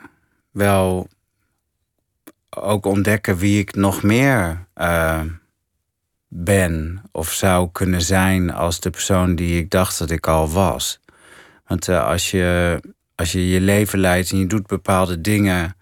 [0.50, 1.08] wel
[2.50, 5.20] ook ontdekken wie ik nog meer uh,
[6.28, 11.00] ben of zou kunnen zijn als de persoon die ik dacht dat ik al was.
[11.66, 12.80] Want uh, als, je,
[13.14, 15.75] als je je leven leidt en je doet bepaalde dingen,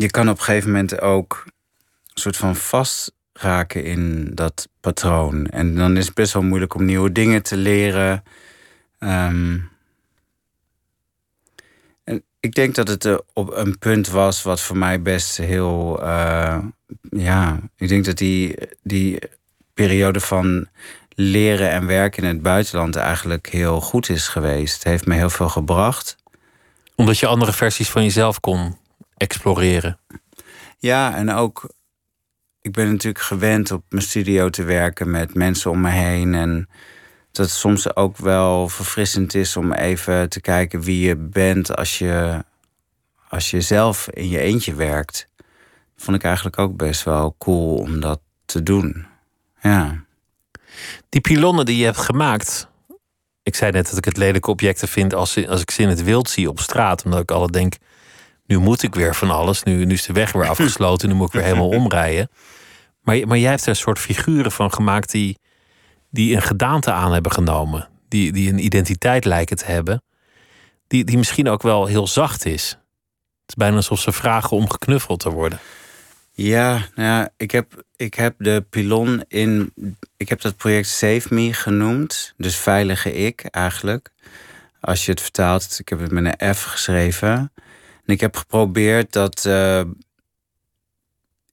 [0.00, 5.46] je kan op een gegeven moment ook een soort van vastraken in dat patroon.
[5.46, 8.22] En dan is het best wel moeilijk om nieuwe dingen te leren.
[8.98, 9.70] Um,
[12.40, 16.02] ik denk dat het uh, op een punt was wat voor mij best heel.
[16.02, 16.58] Uh,
[17.10, 19.18] ja, ik denk dat die, die
[19.74, 20.68] periode van
[21.08, 24.74] leren en werken in het buitenland eigenlijk heel goed is geweest.
[24.74, 26.16] Het heeft me heel veel gebracht.
[26.94, 28.76] Omdat je andere versies van jezelf kon
[29.18, 29.98] exploreren.
[30.78, 31.76] Ja, en ook.
[32.60, 36.34] Ik ben natuurlijk gewend op mijn studio te werken met mensen om me heen.
[36.34, 36.68] En
[37.32, 41.98] dat het soms ook wel verfrissend is om even te kijken wie je bent als
[41.98, 42.44] je,
[43.28, 45.28] als je zelf in je eentje werkt.
[45.96, 49.06] Vond ik eigenlijk ook best wel cool om dat te doen.
[49.62, 50.04] Ja.
[51.08, 52.68] Die pilonnen die je hebt gemaakt.
[53.42, 56.02] Ik zei net dat ik het lelijke objecten vind als, als ik ze in het
[56.02, 57.04] wild zie op straat.
[57.04, 57.74] Omdat ik altijd denk,
[58.48, 59.62] nu moet ik weer van alles.
[59.62, 61.08] Nu, nu is de weg weer afgesloten.
[61.08, 62.30] Nu moet ik weer helemaal omrijden.
[63.02, 65.38] Maar, maar jij hebt er een soort figuren van gemaakt die
[66.10, 70.02] die een gedaante aan hebben genomen, die, die een identiteit lijken te hebben,
[70.86, 72.68] die, die misschien ook wel heel zacht is.
[72.68, 75.58] Het is bijna alsof ze vragen om geknuffeld te worden.
[76.32, 79.72] Ja, nou ja, ik heb, ik heb de pilon in.
[80.16, 82.34] Ik heb dat project Save Me genoemd.
[82.36, 84.10] Dus veilige ik eigenlijk.
[84.80, 87.52] Als je het vertaalt, ik heb het met een F geschreven.
[88.08, 89.80] En ik heb geprobeerd dat uh,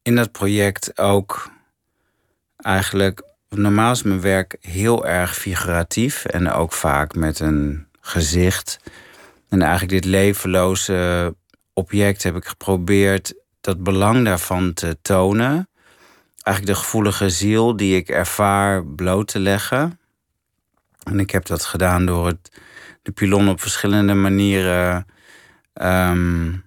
[0.01, 1.49] in dat project ook
[2.57, 8.79] eigenlijk normaal is mijn werk heel erg figuratief en ook vaak met een gezicht.
[9.49, 11.35] En eigenlijk dit levenloze
[11.73, 15.69] object heb ik geprobeerd dat belang daarvan te tonen.
[16.43, 19.99] Eigenlijk de gevoelige ziel die ik ervaar bloot te leggen.
[21.03, 22.61] En ik heb dat gedaan door het,
[23.01, 25.05] de pilon op verschillende manieren
[25.81, 26.63] um,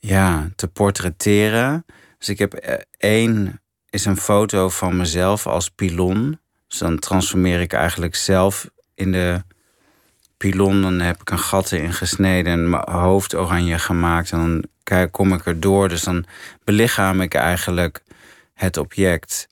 [0.00, 1.84] ja, te portretteren.
[2.18, 3.60] Dus ik heb eh, één
[3.90, 6.40] is een foto van mezelf als pilon.
[6.68, 9.42] Dus dan transformeer ik eigenlijk zelf in de
[10.36, 10.82] pilon.
[10.82, 14.32] Dan heb ik een gat erin gesneden en mijn hoofd oranje gemaakt.
[14.32, 15.88] En dan kom ik erdoor.
[15.88, 16.24] Dus dan
[16.64, 18.02] belichaam ik eigenlijk
[18.54, 19.48] het object.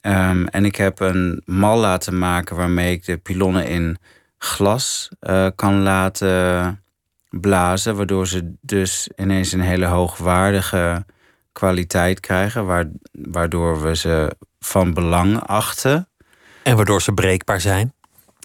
[0.00, 3.98] Um, en ik heb een mal laten maken waarmee ik de pilonnen in
[4.38, 6.82] glas uh, kan laten
[7.30, 7.96] blazen.
[7.96, 11.04] Waardoor ze dus ineens een hele hoogwaardige
[11.52, 16.08] kwaliteit krijgen, waardoor we ze van belang achten.
[16.62, 17.92] En waardoor ze breekbaar zijn?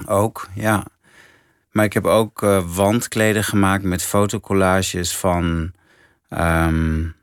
[0.06, 0.86] Ook, ja.
[1.72, 5.72] Maar ik heb ook uh, wandkleden gemaakt met fotocollages van.
[6.30, 7.15] Um,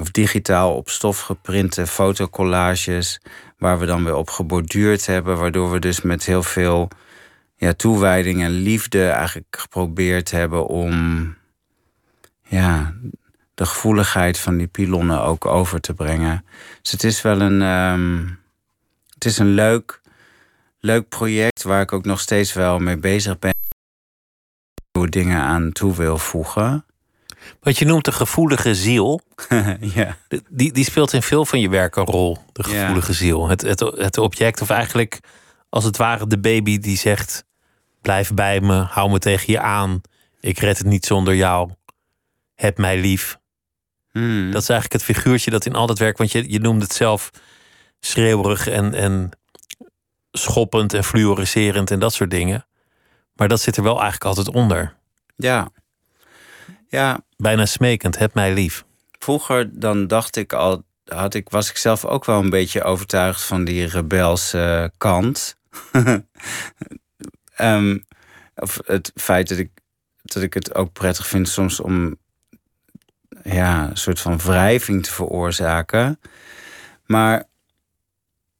[0.00, 3.20] of digitaal op stof geprinte fotocollages.
[3.58, 5.38] Waar we dan weer op geborduurd hebben.
[5.38, 6.88] Waardoor we dus met heel veel
[7.62, 11.34] ja, toewijding en liefde eigenlijk geprobeerd hebben om.
[12.48, 12.94] Ja,
[13.54, 16.44] de gevoeligheid van die pilonnen ook over te brengen.
[16.82, 18.38] Dus het is wel een, um,
[19.14, 20.00] het is een leuk,
[20.80, 23.54] leuk project waar ik ook nog steeds wel mee bezig ben.
[24.92, 26.84] Nieuwe dingen aan toe wil voegen.
[27.60, 29.20] Wat je noemt de gevoelige ziel.
[29.94, 30.16] ja.
[30.50, 32.38] Die, die speelt in veel van je werk een rol.
[32.52, 33.48] De gevoelige ziel.
[33.48, 35.20] Het, het, het object, of eigenlijk
[35.68, 37.44] als het ware de baby die zegt:
[38.02, 40.00] Blijf bij me, hou me tegen je aan.
[40.40, 41.70] Ik red het niet zonder jou.
[42.54, 43.38] Heb mij lief.
[44.10, 44.50] Hmm.
[44.50, 46.94] Dat is eigenlijk het figuurtje dat in al dat werk, want je, je noemde het
[46.94, 47.30] zelf
[48.00, 49.30] schreeuwerig en, en
[50.32, 52.66] schoppend en fluoriserend en dat soort dingen.
[53.34, 54.94] Maar dat zit er wel eigenlijk altijd onder.
[55.36, 55.68] Ja.
[56.88, 57.20] ja.
[57.36, 58.84] Bijna smekend, heb mij lief.
[59.18, 63.42] Vroeger dan dacht ik al, had ik, was ik zelf ook wel een beetje overtuigd
[63.42, 65.56] van die rebelse kant.
[67.58, 68.04] um,
[68.54, 69.70] of het feit dat ik,
[70.22, 72.16] dat ik het ook prettig vind soms om
[73.42, 76.20] ja, een soort van wrijving te veroorzaken.
[77.06, 77.44] Maar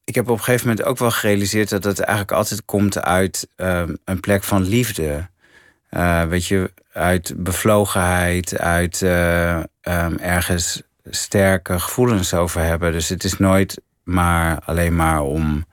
[0.05, 3.48] ik heb op een gegeven moment ook wel gerealiseerd dat het eigenlijk altijd komt uit
[3.57, 5.31] um, een plek van liefde.
[5.90, 12.92] Uh, weet je, uit bevlogenheid, uit uh, um, ergens sterke gevoelens over hebben.
[12.92, 15.64] Dus het is nooit maar alleen maar om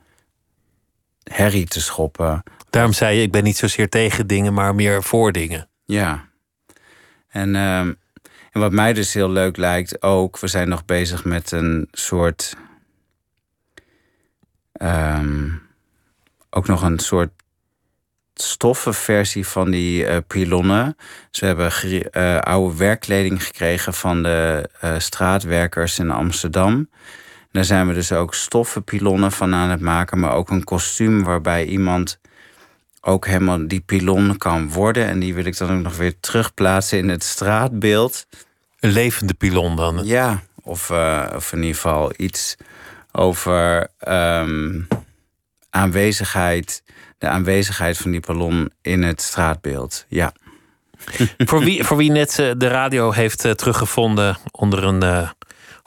[1.23, 2.43] herrie te schoppen.
[2.69, 5.69] Daarom zei je, ik ben niet zozeer tegen dingen, maar meer voor dingen.
[5.85, 6.27] Ja.
[7.29, 11.51] En uh, En wat mij dus heel leuk lijkt ook, we zijn nog bezig met
[11.51, 12.55] een soort.
[14.71, 15.49] ehm,
[16.49, 17.31] ook nog een soort
[18.33, 20.95] stoffenversie van die eh pilonnen.
[21.31, 21.71] Dus we hebben
[22.11, 26.89] eh, oude werkkleding gekregen van de eh, straatwerkers in Amsterdam.
[27.51, 31.23] Daar zijn we dus ook stoffen pilonnen van aan het maken, maar ook een kostuum
[31.23, 32.19] waarbij iemand
[33.01, 35.05] ook helemaal die pilon kan worden.
[35.05, 38.25] En die wil ik dan ook nog weer terugplaatsen in het straatbeeld.
[38.79, 40.05] Een levende pilon dan.
[40.05, 42.55] Ja, of, eh, of in ieder geval iets
[43.11, 44.81] over ehm,
[45.69, 46.83] aanwezigheid.
[47.17, 50.05] De aanwezigheid van die ballon in het straatbeeld.
[50.07, 50.33] Ja.
[51.37, 55.29] voor, wie, voor wie net eh, de radio heeft eh, teruggevonden onder een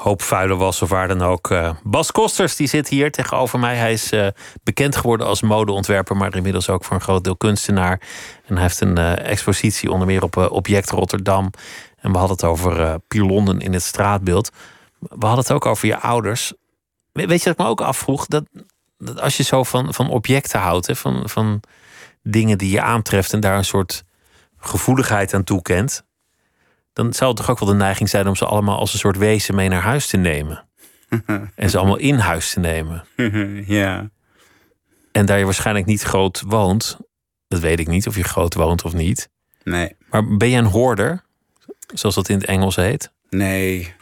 [0.02, 0.22] hoop
[0.56, 1.50] was of waar dan ook.
[1.50, 3.76] eh, Bas Kosters die zit hier tegenover mij.
[3.76, 4.26] Hij is eh,
[4.62, 8.00] bekend geworden als modeontwerper, maar inmiddels ook voor een groot deel kunstenaar.
[8.46, 11.50] En hij heeft een eh, expositie onder meer op Object Rotterdam.
[12.00, 14.50] En we hadden het over pilonnen in het straatbeeld.
[14.98, 16.52] We hadden het ook over je ouders.
[17.12, 18.26] We- Weet je wat ik me ook afvroeg?
[18.26, 18.44] Dat,
[18.98, 21.60] dat als je zo van, van objecten houdt, hè, van, van
[22.22, 24.02] dingen die je aantreft en daar een soort
[24.58, 26.04] gevoeligheid aan toekent,
[26.92, 29.16] dan zou het toch ook wel de neiging zijn om ze allemaal als een soort
[29.16, 30.68] wezen mee naar huis te nemen.
[31.54, 33.04] en ze allemaal in huis te nemen.
[33.66, 34.10] ja.
[35.12, 36.98] En daar je waarschijnlijk niet groot woont,
[37.48, 39.28] dat weet ik niet of je groot woont of niet.
[39.62, 39.96] Nee.
[40.10, 41.22] Maar ben je een hoorder,
[41.94, 43.12] zoals dat in het Engels heet?
[43.30, 43.94] Nee.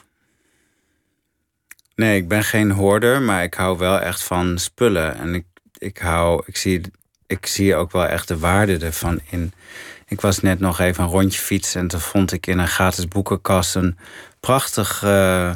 [1.95, 5.17] Nee, ik ben geen hoorder, maar ik hou wel echt van spullen.
[5.17, 5.45] En ik,
[5.79, 6.81] ik hou, ik zie,
[7.27, 9.53] ik zie ook wel echt de waarde ervan in.
[10.11, 13.09] Ik was net nog even een rondje fietsen en toen vond ik in een gratis
[13.09, 13.99] boekenkast een
[14.41, 15.55] prachtig eh,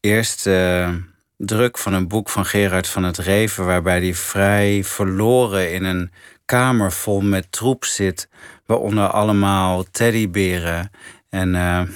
[0.00, 0.88] eerste
[1.36, 6.12] druk van een boek van Gerard van het Reven, waarbij hij vrij verloren in een
[6.44, 8.28] kamer vol met troep zit,
[8.66, 10.90] waaronder allemaal teddyberen.
[11.28, 11.80] En, eh,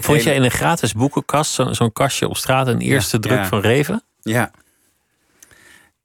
[0.00, 3.38] Vond jij hele- in een gratis boekenkast, zo- zo'n kastje op straat, een eerste druk
[3.38, 3.46] ja.
[3.46, 4.02] van Reven?
[4.20, 4.50] Ja.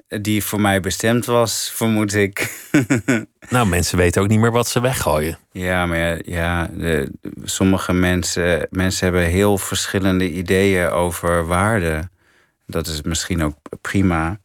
[0.07, 2.49] Die voor mij bestemd was, vermoed ik.
[3.49, 5.37] Nou, mensen weten ook niet meer wat ze weggooien.
[5.51, 7.11] Ja, maar ja, ja de,
[7.43, 12.09] sommige mensen, mensen hebben heel verschillende ideeën over waarde.
[12.65, 14.39] Dat is misschien ook prima.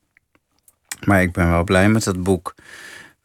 [1.05, 2.55] Maar ik ben wel blij met dat boek.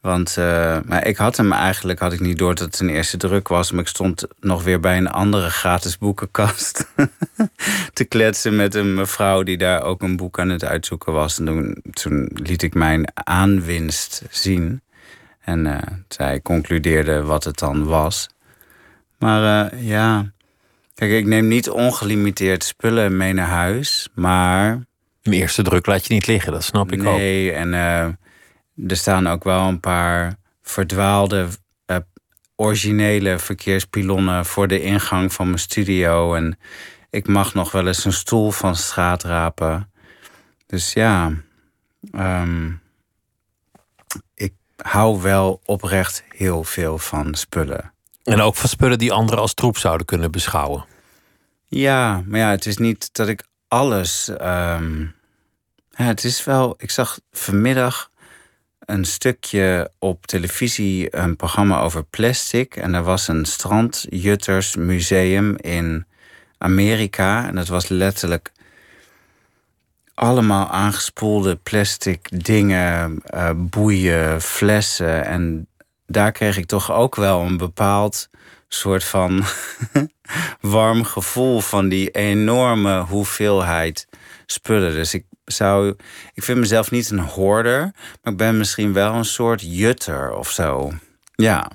[0.06, 3.18] Want eh, maar ik had hem eigenlijk had ik niet door dat het een eerste
[3.18, 3.72] druk was.
[3.72, 6.88] Maar ik stond nog weer bij een andere gratis boekenkast.
[7.94, 11.40] te kletsen met een mevrouw die daar ook een boek aan het uitzoeken was.
[11.40, 14.82] En toen, toen liet ik mijn aanwinst zien.
[15.42, 18.30] En eh, zij concludeerde wat het dan was.
[19.18, 20.32] Maar eh, ja,
[20.96, 24.10] kijk, ik neem niet ongelimiteerd spullen mee naar huis.
[24.14, 24.86] Maar
[25.24, 27.18] Een eerste druk laat je niet liggen, dat snap ik ook.
[27.18, 27.74] nee, en
[28.88, 31.48] er staan ook wel een paar verdwaalde,
[31.86, 31.98] eh,
[32.56, 36.34] originele verkeerspilonnen voor de ingang van mijn studio.
[36.34, 36.58] En
[37.10, 39.92] ik mag nog wel eens een stoel van straat rapen.
[40.66, 41.32] Dus ja,
[42.12, 42.72] ehm,
[44.34, 47.94] ik hou wel oprecht heel veel van spullen.
[48.24, 50.86] En ook van spullen die anderen als troep zouden kunnen beschouwen.
[51.68, 54.30] Ja, maar ja, het is niet dat ik alles.
[54.30, 55.02] ehm,
[55.98, 56.76] ja, het is wel.
[56.78, 58.12] Ik zag vanmiddag
[58.86, 62.76] een stukje op televisie een programma over plastic.
[62.76, 66.06] En er was een strandjuttersmuseum in
[66.58, 67.48] Amerika.
[67.48, 68.52] En dat was letterlijk
[70.14, 75.26] allemaal aangespoelde plastic dingen, eh, boeien, flessen.
[75.26, 75.68] En
[76.08, 78.30] daar kreeg ik toch ook wel een bepaald
[78.68, 79.44] soort van
[80.76, 84.08] warm gevoel van die enorme hoeveelheid
[84.46, 84.94] spullen.
[84.94, 85.96] Dus ik zou.
[86.34, 87.80] Ik vind mezelf niet een hoorder,
[88.24, 90.92] maar ik ben misschien wel een soort jutter of zo.
[91.36, 91.72] Ja.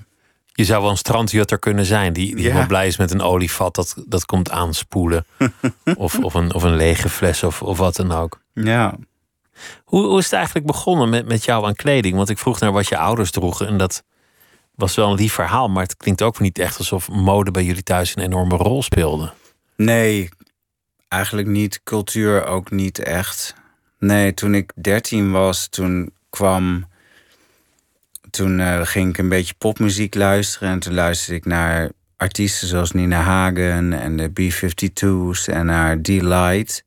[0.53, 2.53] Je zou wel een strandjutter kunnen zijn die, die Ja.
[2.53, 5.25] wel blij is met een olievat dat, dat komt aanspoelen.
[5.95, 8.39] of, of, een, of een lege fles of, of wat dan ook.
[8.53, 8.95] Ja.
[9.83, 12.15] Hoe, hoe is het eigenlijk begonnen met, met jou aan kleding?
[12.15, 14.03] Want ik vroeg naar wat je ouders droegen en dat
[14.75, 15.69] was wel een lief verhaal.
[15.69, 19.31] Maar het klinkt ook niet echt alsof mode bij jullie thuis een enorme rol speelde.
[19.75, 20.29] Nee,
[21.07, 21.81] eigenlijk niet.
[21.83, 23.53] Cultuur ook niet echt.
[24.01, 26.85] Nee, toen ik 13 was, toen kwam.
[28.29, 30.69] Toen eh, ging ik een beetje popmuziek luisteren.
[30.69, 36.83] En toen luisterde ik naar artiesten zoals Nina Hagen en de B-52's en naar Delight.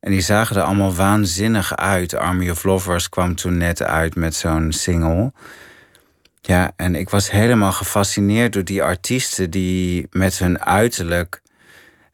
[0.00, 2.14] En die zagen er allemaal waanzinnig uit.
[2.14, 5.32] Army of Lovers kwam toen net uit met zo'n single.
[6.40, 11.42] Ja, en ik was helemaal gefascineerd door die artiesten die met hun uiterlijk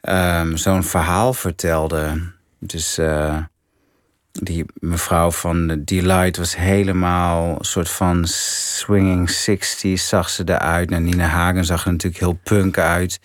[0.01, 2.35] ehm, zo'n verhaal vertelden.
[2.59, 3.39] Dus eh,
[4.41, 10.91] die mevrouw van Delight was helemaal een soort van swinging 60s zag ze eruit.
[10.91, 13.21] En Nina Hagen zag er natuurlijk heel punk uit.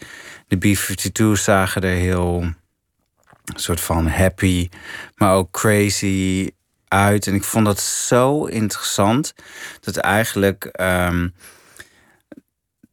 [0.47, 4.69] De B-52 zagen er heel een soort van happy,
[5.15, 6.49] maar ook crazy
[6.87, 7.27] uit.
[7.27, 9.33] En ik vond dat zo interessant
[9.79, 11.27] dat eigenlijk ehm,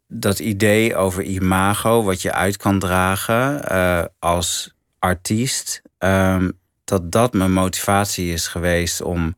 [0.09, 6.60] dat idee over imago, wat je uit kan dragen uh, als artiest, um,
[6.91, 9.34] dat dat mijn motivatie is geweest om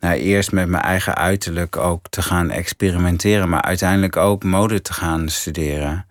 [0.00, 4.92] nou, eerst met mijn eigen uiterlijk ook te gaan experimenteren, maar uiteindelijk ook mode te
[4.92, 6.06] gaan studeren.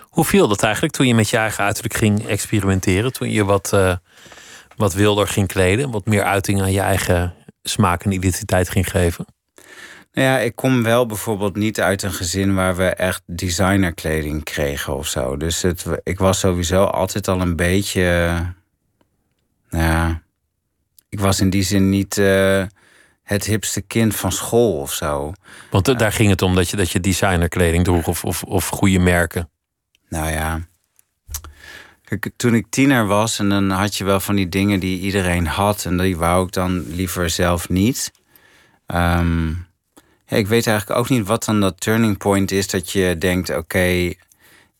[0.00, 3.12] Hoe viel dat eigenlijk toen je met je eigen uiterlijk ging experimenteren?
[3.12, 3.94] Toen je wat, uh,
[4.76, 9.26] wat wilder ging kleden, wat meer uiting aan je eigen smaak en identiteit ging geven?
[10.12, 14.96] Nou ja, ik kom wel bijvoorbeeld niet uit een gezin waar we echt designerkleding kregen
[14.96, 15.36] of zo.
[15.36, 18.36] Dus het, ik was sowieso altijd al een beetje.
[19.70, 20.22] Nou ja,
[21.08, 22.64] ik was in die zin niet uh,
[23.22, 25.32] het hipste kind van school of zo.
[25.70, 28.68] Want uh, daar ging het om dat je, dat je designerkleding droeg of, of, of
[28.68, 29.50] goede merken.
[30.08, 30.60] Nou ja.
[32.04, 35.46] Kijk, toen ik tiener was en dan had je wel van die dingen die iedereen
[35.46, 38.12] had en die wou ik dan liever zelf niet.
[38.86, 39.66] Um,
[40.26, 43.56] ja, ik weet eigenlijk ook niet wat dan dat turning point is dat je denkt:
[43.56, 44.12] oké,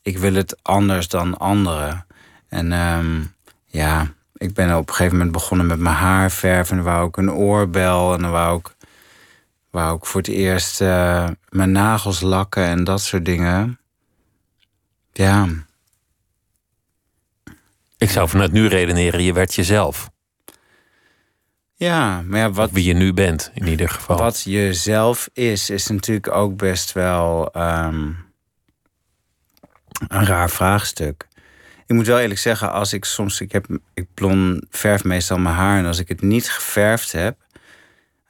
[0.02, 2.06] ik wil het anders dan anderen.
[2.48, 3.34] En um,
[3.66, 6.76] ja, ik ben op een gegeven moment begonnen met mijn haar verven.
[6.76, 8.74] En dan wou ik een oorbel en dan wou ik,
[9.70, 13.78] wou ik voor het eerst uh, mijn nagels lakken en dat soort dingen.
[15.12, 15.46] Ja.
[17.96, 20.10] Ik zou vanuit nu redeneren, je werd jezelf.
[21.74, 24.16] Ja, maar ja, wat, wie je nu bent, in ieder geval.
[24.16, 28.16] Wat je zelf is, is natuurlijk ook best wel um,
[30.08, 31.28] een raar vraagstuk.
[31.90, 35.54] Ik moet wel eerlijk zeggen, als ik soms, ik heb, ik blond verf meestal mijn
[35.54, 37.36] haar en als ik het niet geverfd heb,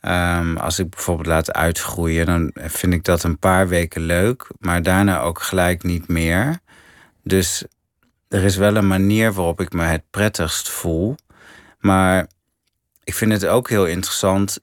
[0.02, 4.82] um, als ik bijvoorbeeld laat uitgroeien, dan vind ik dat een paar weken leuk, maar
[4.82, 6.58] daarna ook gelijk niet meer.
[7.22, 7.64] Dus
[8.28, 11.16] er is wel een manier waarop ik me het prettigst voel,
[11.78, 12.26] maar
[13.04, 14.58] ik vind het ook heel interessant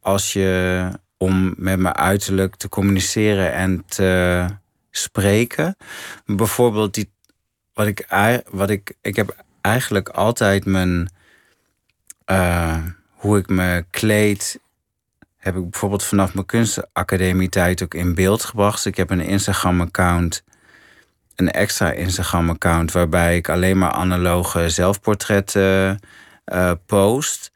[0.00, 4.44] als je om met mijn uiterlijk te communiceren en te
[4.90, 5.76] spreken.
[6.26, 7.10] Bijvoorbeeld die,
[7.78, 8.06] wat ik,
[8.50, 11.10] wat ik, ik heb eigenlijk altijd mijn,
[12.30, 12.76] uh,
[13.10, 14.60] hoe ik me kleed,
[15.36, 18.76] heb ik bijvoorbeeld vanaf mijn kunstacademie tijd ook in beeld gebracht.
[18.76, 20.42] Dus ik heb een Instagram-account,
[21.34, 25.98] een extra Instagram-account, waarbij ik alleen maar analoge zelfportretten
[26.46, 27.52] uh, post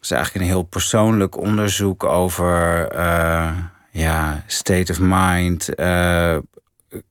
[0.00, 3.58] is eigenlijk een heel persoonlijk onderzoek over uh,
[3.90, 5.68] ja, state of mind,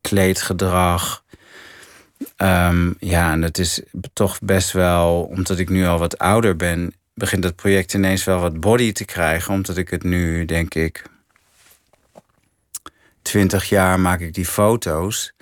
[0.02, 1.23] kleedgedrag.
[2.44, 3.82] Um, ja, en het is
[4.14, 8.40] toch best wel, omdat ik nu al wat ouder ben, begint dat project ineens wel
[8.40, 9.54] wat body te krijgen.
[9.54, 11.04] Omdat ik het nu, denk ik,
[13.22, 15.34] twintig jaar maak ik die foto's.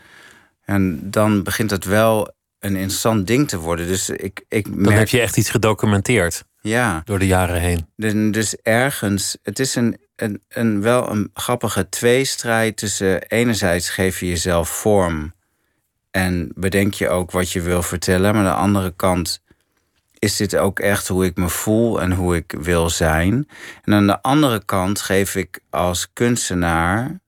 [0.65, 3.87] En dan begint het wel een interessant ding te worden.
[3.87, 4.83] Dus ik, ik merk...
[4.83, 6.43] Dan heb je echt iets gedocumenteerd.
[6.61, 7.01] Ja.
[7.05, 8.31] Door de jaren heen.
[8.31, 14.27] Dus ergens, het is een, een, een, wel een grappige tweestrijd tussen enerzijds geef je
[14.27, 15.33] jezelf vorm
[16.11, 19.41] en bedenk je ook wat je wil vertellen, maar aan de andere kant
[20.19, 23.47] is dit ook echt hoe ik me voel en hoe ik wil zijn.
[23.83, 27.19] En aan de andere kant geef ik als kunstenaar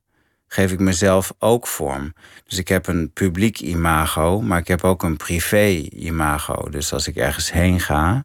[0.53, 2.13] geef ik mezelf ook vorm.
[2.47, 6.69] Dus ik heb een publiek imago, maar ik heb ook een privé imago.
[6.69, 8.23] Dus als ik ergens heen ga,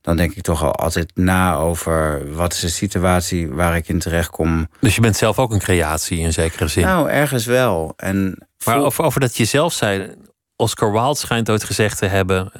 [0.00, 3.98] dan denk ik toch al altijd na over wat is de situatie waar ik in
[3.98, 4.68] terecht kom.
[4.80, 6.84] Dus je bent zelf ook een creatie in zekere zin?
[6.84, 7.92] Nou, ergens wel.
[7.96, 10.14] En maar over, over dat je zelf zei,
[10.56, 12.52] Oscar Wilde schijnt ooit gezegd te hebben: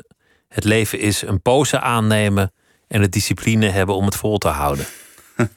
[0.49, 2.53] het leven is een pose aannemen
[2.89, 4.87] en de discipline hebben om het vol te houden.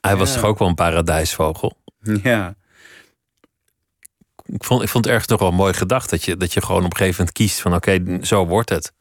[0.00, 1.76] Hij was toch ook wel een paradijsvogel?
[2.22, 2.54] Ja.
[4.46, 6.84] Ik vond, ik vond het ergens toch wel mooi gedacht dat je, dat je gewoon
[6.84, 8.92] op een gegeven moment kiest van oké, zo wordt het.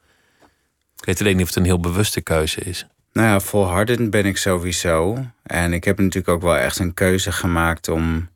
[0.97, 2.85] Ik weet alleen niet of het een heel bewuste keuze is.
[3.11, 5.25] Nou ja, volhardend ben ik sowieso.
[5.43, 8.29] En ik heb natuurlijk ook wel echt een keuze gemaakt om,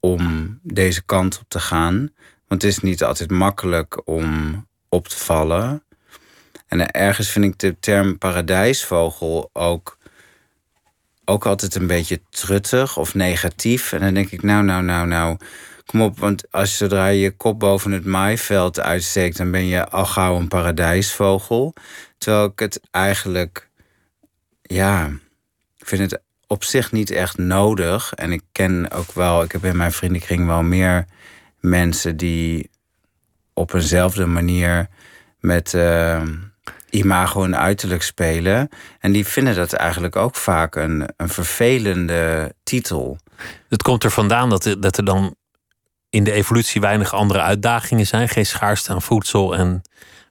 [0.00, 2.10] om deze kant op te gaan.
[2.48, 5.82] Want het is niet altijd makkelijk om op te vallen.
[6.66, 9.98] En ergens vind ik de term paradijsvogel ook,
[11.24, 13.92] ook altijd een beetje truttig of negatief.
[13.92, 15.36] En dan denk ik, nou, nou, nou, nou.
[15.86, 19.88] Kom op, want als zodra je je kop boven het maaiveld uitsteekt, dan ben je
[19.88, 21.74] al gauw een paradijsvogel.
[22.18, 23.68] Terwijl ik het eigenlijk,
[24.62, 25.06] ja,
[25.78, 28.12] ik vind het op zich niet echt nodig.
[28.14, 31.04] En ik ken ook wel, ik heb in mijn vriendenkring wel meer
[31.60, 32.70] mensen die
[33.54, 34.88] op eenzelfde manier
[35.40, 35.72] met.
[35.72, 36.22] Uh,
[36.90, 38.68] imago en uiterlijk spelen.
[38.98, 43.18] En die vinden dat eigenlijk ook vaak een, een vervelende titel.
[43.68, 45.34] Het komt er vandaan dat, dat er dan
[46.10, 48.28] in de evolutie weinig andere uitdagingen zijn.
[48.28, 49.82] Geen schaarste aan voedsel en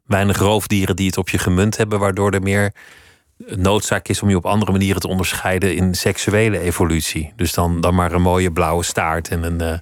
[0.05, 1.99] weinig roofdieren die het op je gemunt hebben.
[1.99, 2.73] Waardoor er meer
[3.45, 7.33] noodzaak is om je op andere manieren te onderscheiden in seksuele evolutie.
[7.35, 9.79] Dus dan, dan maar een mooie blauwe staart en een, eh,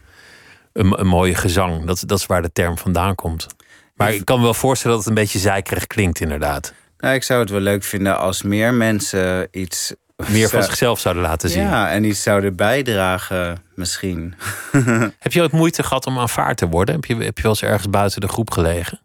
[0.73, 1.85] een, een mooie gezang.
[1.85, 3.47] Dat, dat is waar de term vandaan komt.
[3.95, 6.73] Maar ik kan me wel voorstellen dat het een beetje zeikerig klinkt, inderdaad.
[6.97, 9.93] Nou, ik zou het wel leuk vinden als meer mensen iets.
[10.27, 11.63] Meer van zichzelf zouden laten zien.
[11.63, 14.35] Ja, en iets zouden bijdragen, misschien.
[15.19, 16.95] Heb je ooit moeite gehad om aanvaard te worden?
[16.95, 18.99] Heb je, heb je wel eens ergens buiten de groep gelegen?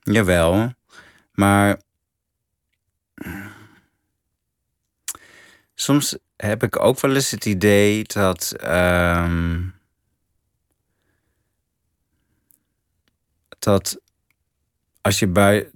[0.00, 0.72] Jawel,
[1.32, 1.80] maar.
[5.74, 8.52] Soms heb ik ook wel eens het idee dat.
[8.52, 9.60] ehm,
[13.58, 14.00] dat
[15.00, 15.70] als je, bui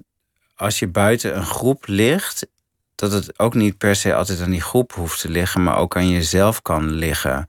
[0.56, 2.46] als je buiten een groep ligt,
[2.94, 5.96] dat het ook niet per se altijd aan die groep hoeft te liggen, maar ook
[5.96, 7.46] aan jezelf kan liggen.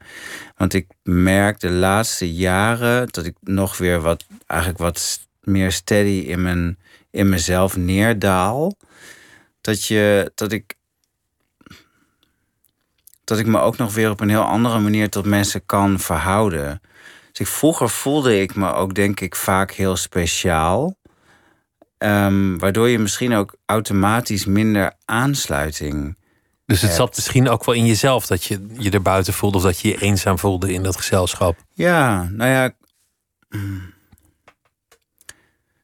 [0.56, 6.28] Want ik merk de laatste jaren dat ik nog weer wat, eigenlijk wat meer steady
[6.28, 6.80] in, mijn,
[7.18, 8.74] in mezelf neerdaal.
[9.62, 10.76] Dat, je, dat, ik,
[13.24, 16.82] dat ik me ook nog weer op een heel andere manier tot mensen kan verhouden.
[17.32, 20.98] Dus ik, vroeger voelde ik me ook, denk ik, vaak heel speciaal.
[21.98, 26.18] Ehm, waardoor je misschien ook automatisch minder aansluiting.
[26.66, 29.64] Dus het zat misschien ook wel in jezelf dat je je er buiten voelde of
[29.64, 31.58] dat je je eenzaam voelde in dat gezelschap.
[31.74, 32.72] Ja, nou ja.
[33.50, 33.96] mm.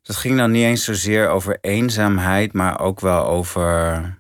[0.04, 4.18] Dat ging dan niet eens zozeer over eenzaamheid, maar ook wel over.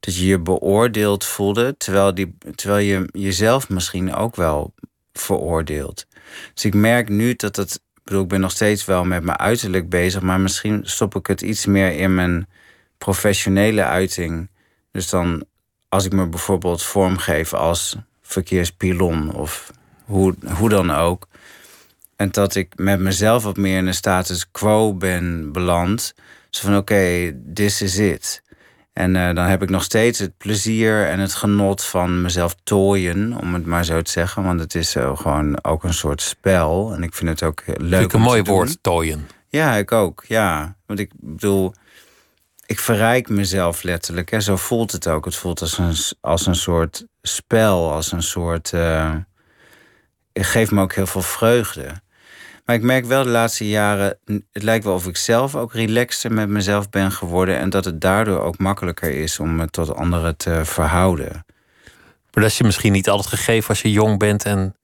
[0.00, 4.74] dat je je beoordeeld voelde, terwijl, die, terwijl je jezelf misschien ook wel
[5.12, 6.06] veroordeelt.
[6.54, 7.58] Dus ik merk nu dat.
[7.58, 11.26] Ik bedoel, ik ben nog steeds wel met mijn uiterlijk bezig, maar misschien stop ik
[11.26, 12.48] het iets meer in mijn
[12.98, 14.50] professionele uiting.
[14.90, 15.44] Dus dan,
[15.88, 19.70] als ik me bijvoorbeeld vormgeef als verkeerspilon of
[20.04, 21.26] hoe, hoe dan ook.
[22.16, 26.14] En dat ik met mezelf wat meer in een status quo ben beland.
[26.50, 28.42] Zo van oké, this is it.
[28.92, 33.36] En eh, dan heb ik nog steeds het plezier en het genot van mezelf tooien,
[33.40, 34.42] om het maar zo te zeggen.
[34.44, 36.92] Want het is zo gewoon ook een soort spel.
[36.94, 37.78] En ik vind het ook leuk.
[37.78, 38.54] Vind ik een mooi doen.
[38.54, 39.28] woord, tooien.
[39.48, 40.24] Ja, ik ook.
[40.28, 41.74] Ja, want ik bedoel,
[42.66, 44.30] ik verrijk mezelf letterlijk.
[44.30, 44.40] Hè.
[44.40, 45.24] Zo voelt het ook.
[45.24, 48.72] Het voelt als een, als een soort spel, als een soort.
[48.72, 49.14] eh,
[50.32, 52.04] het geeft me ook heel veel vreugde.
[52.66, 54.18] Maar ik merk wel de laatste jaren,
[54.52, 57.58] het lijkt wel of ik zelf ook relaxter met mezelf ben geworden.
[57.58, 61.44] En dat het daardoor ook makkelijker is om me tot anderen te verhouden.
[62.32, 64.76] Maar dat is je misschien niet altijd gegeven als je jong bent en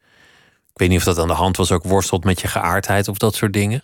[0.72, 3.18] ik weet niet of dat aan de hand was, ook worstelt met je geaardheid of
[3.18, 3.82] dat soort dingen.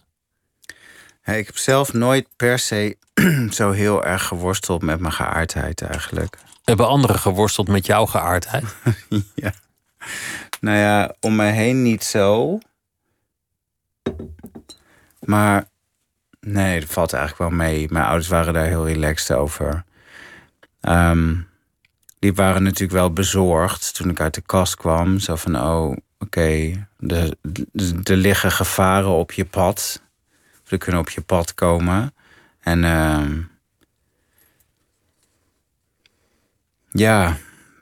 [1.25, 2.97] Ik heb zelf nooit per se
[3.51, 6.39] zo heel erg geworsteld met mijn geaardheid eigenlijk.
[6.65, 8.65] Hebben anderen geworsteld met jouw geaardheid?
[9.35, 9.53] ja.
[10.61, 12.59] Nou ja, om me heen niet zo.
[15.21, 15.69] Maar
[16.41, 17.89] nee, dat valt eigenlijk wel mee.
[17.91, 19.85] Mijn ouders waren daar heel relaxed over.
[20.81, 21.35] Ehm,
[22.19, 25.19] die waren natuurlijk wel bezorgd toen ik uit de kast kwam.
[25.19, 27.37] Zo van, oh, oké, er,
[28.05, 30.03] liggen gevaren op je pad.
[30.63, 32.15] Ze kunnen op je pad komen.
[32.61, 33.41] En ehm,
[36.91, 37.37] ja,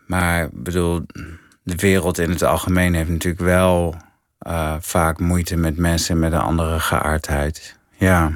[0.07, 1.07] maar bedoel,
[1.63, 3.97] de wereld in het algemeen heeft natuurlijk wel
[4.47, 7.79] eh, vaak moeite met mensen met een andere geaardheid.
[7.97, 8.33] Ja.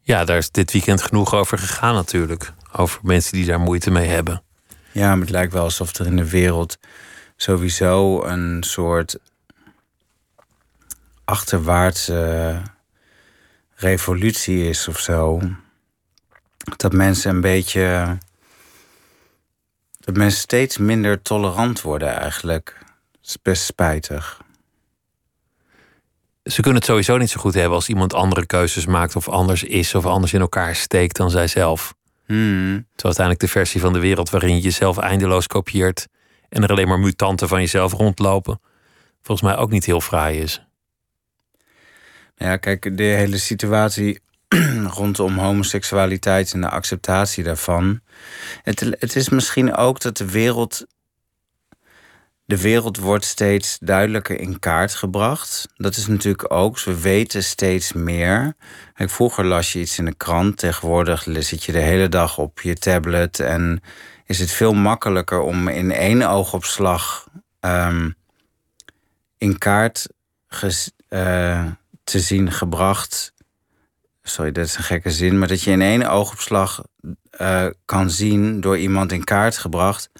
[0.00, 2.52] Ja, daar is dit weekend genoeg over gegaan natuurlijk.
[2.72, 4.42] Over mensen die daar moeite mee hebben.
[4.92, 6.78] Ja, maar het lijkt wel alsof er in de wereld
[7.36, 9.18] sowieso een soort
[11.24, 12.62] achterwaartse
[13.74, 15.40] revolutie is of zo.
[16.76, 18.18] Dat mensen een beetje.
[19.98, 22.76] Dat mensen steeds minder tolerant worden eigenlijk.
[23.12, 24.42] Dat is best spijtig.
[26.44, 29.62] Ze kunnen het sowieso niet zo goed hebben als iemand andere keuzes maakt of anders
[29.62, 31.94] is of anders in elkaar steekt dan zijzelf.
[32.26, 32.72] Hmm.
[32.72, 36.06] Terwijl uiteindelijk de versie van de wereld waarin je jezelf eindeloos kopieert
[36.48, 38.60] en er alleen maar mutanten van jezelf rondlopen,
[39.22, 40.62] volgens mij ook niet heel fraai is.
[42.36, 44.20] Ja, kijk, de hele situatie
[44.98, 48.00] rondom homoseksualiteit en de acceptatie daarvan.
[48.62, 50.86] Het, het is misschien ook dat de wereld.
[52.46, 55.68] De wereld wordt steeds duidelijker in kaart gebracht.
[55.76, 58.54] Dat is natuurlijk ook, we weten steeds meer.
[58.94, 62.74] Vroeger las je iets in de krant, tegenwoordig zit je de hele dag op je
[62.74, 63.40] tablet.
[63.40, 63.82] En
[64.26, 67.28] is het veel makkelijker om in één oogopslag
[67.60, 68.10] ehm,
[69.38, 70.08] in kaart
[71.08, 71.66] eh,
[72.04, 73.34] te zien gebracht
[74.24, 76.84] sorry, dat is een gekke zin, maar dat je in één oogopslag
[77.40, 80.10] uh, kan zien door iemand in kaart gebracht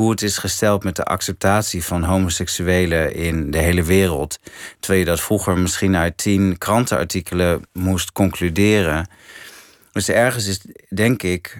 [0.00, 4.38] hoe het is gesteld met de acceptatie van homoseksuelen in de hele wereld.
[4.78, 9.08] Terwijl je dat vroeger misschien uit tien krantenartikelen moest concluderen.
[9.92, 11.58] Dus ergens is, denk ik,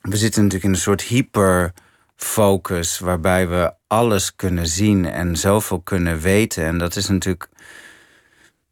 [0.00, 6.20] we zitten natuurlijk in een soort hyperfocus waarbij we alles kunnen zien en zoveel kunnen
[6.20, 6.64] weten.
[6.64, 7.48] En dat is natuurlijk.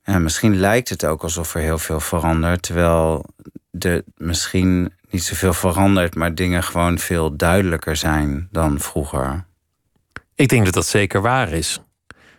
[0.05, 3.25] Ja, misschien lijkt het ook alsof er heel veel verandert, terwijl
[3.79, 9.47] er misschien niet zoveel verandert, maar dingen gewoon veel duidelijker zijn dan vroeger.
[10.35, 11.81] Ik denk dat dat zeker waar is.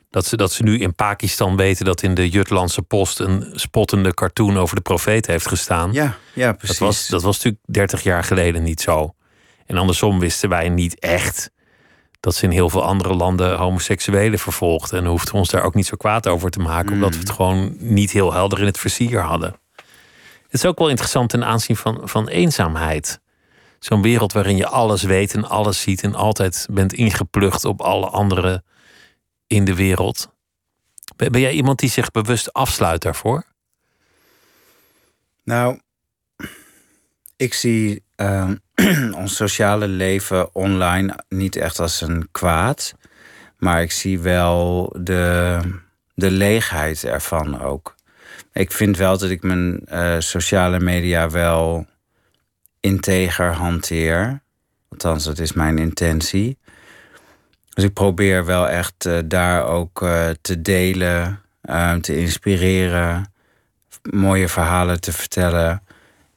[0.09, 4.13] Dat ze, dat ze nu in Pakistan weten dat in de Jutlandse Post een spottende
[4.13, 5.93] cartoon over de profeet heeft gestaan.
[5.93, 6.77] Ja, ja precies.
[6.77, 9.15] Dat was, dat was natuurlijk 30 jaar geleden niet zo.
[9.65, 11.51] En andersom wisten wij niet echt
[12.19, 14.99] dat ze in heel veel andere landen homoseksuelen vervolgden.
[14.99, 17.29] En hoefden we ons daar ook niet zo kwaad over te maken, omdat we het
[17.29, 17.35] mm.
[17.35, 19.55] gewoon niet heel helder in het versier hadden.
[20.55, 23.19] Het is ook wel interessant ten aanzien van, van eenzaamheid.
[23.79, 28.05] Zo'n wereld waarin je alles weet en alles ziet en altijd bent ingeplucht op alle
[28.05, 28.63] anderen
[29.47, 30.29] in de wereld.
[31.15, 33.43] Ben, jij iemand die zich bewust afsluit daarvoor?
[35.43, 35.79] Nou,
[37.35, 38.51] ik zie uh,
[39.21, 42.93] ons sociale leven online niet echt als een kwaad.
[43.57, 45.59] Maar ik zie wel de,
[46.13, 47.95] de leegheid ervan ook.
[48.55, 51.85] Ik vind wel dat ik mijn uh, sociale media wel
[52.79, 54.41] integer hanteer.
[54.89, 56.57] Althans, dat is mijn intentie.
[57.73, 61.41] Dus ik probeer wel echt uh, daar ook uh, te delen,
[62.01, 63.33] te inspireren,
[64.11, 65.83] mooie verhalen te vertellen.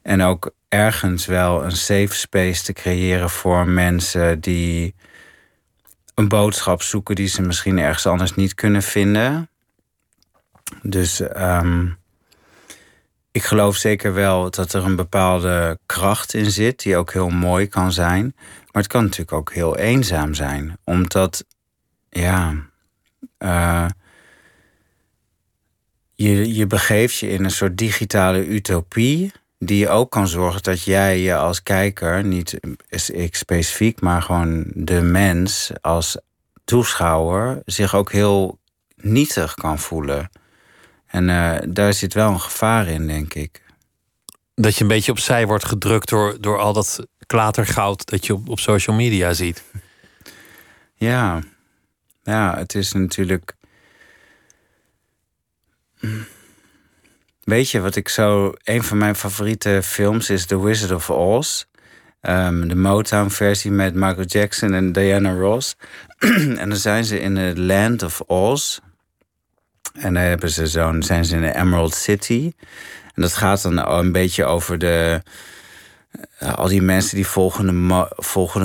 [0.01, 4.95] En ook ergens wel een safe space te creëren voor mensen die
[6.15, 9.49] een boodschap zoeken die ze misschien ergens anders niet kunnen vinden.
[10.81, 11.98] Dus um,
[13.31, 17.67] ik geloof zeker wel dat er een bepaalde kracht in zit, die ook heel mooi
[17.67, 18.33] kan zijn.
[18.71, 21.45] Maar het kan natuurlijk ook heel eenzaam zijn, omdat,
[22.09, 22.55] ja,
[23.39, 23.85] uh,
[26.13, 31.19] je, je begeeft je in een soort digitale utopie, die ook kan zorgen dat jij
[31.19, 32.59] je als kijker, niet
[33.11, 36.17] ik specifiek, maar gewoon de mens als
[36.63, 38.59] toeschouwer, zich ook heel
[38.95, 40.29] nietig kan voelen.
[41.09, 43.61] En uh, daar zit wel een gevaar in, denk ik.
[44.55, 48.49] Dat je een beetje opzij wordt gedrukt door, door al dat klatergoud dat je op,
[48.49, 49.63] op social media ziet.
[50.95, 51.41] Ja,
[52.23, 53.55] ja, het is natuurlijk.
[57.43, 58.53] Weet je wat ik zo.
[58.63, 61.63] Een van mijn favoriete films is The Wizard of Oz.
[62.21, 65.75] Um, de Motown-versie met Michael Jackson en Diana Ross.
[66.61, 68.79] en dan zijn ze in het Land of Oz.
[69.93, 72.53] En dan hebben ze zo'n, zijn ze in de Emerald City.
[73.15, 75.21] En dat gaat dan een beetje over de.
[76.37, 78.07] Eh, al die mensen die volgen de, mo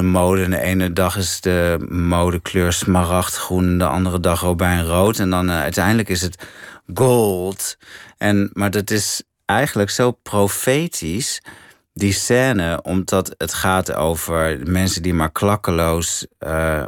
[0.02, 0.42] mode.
[0.42, 3.78] En de ene dag is de modekleur smaragdgroen.
[3.78, 5.18] De andere dag robijnrood.
[5.18, 6.46] En dan uh, uiteindelijk is het
[6.94, 7.78] gold.
[8.18, 11.40] En, maar dat is eigenlijk zo profetisch
[11.94, 16.84] die scène, omdat het gaat over mensen die maar klakkeloos uh,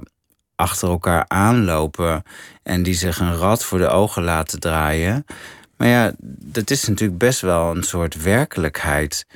[0.56, 2.22] achter elkaar aanlopen
[2.62, 5.26] en die zich een rad voor de ogen laten draaien.
[5.76, 6.12] Maar ja,
[6.44, 9.26] dat is natuurlijk best wel een soort werkelijkheid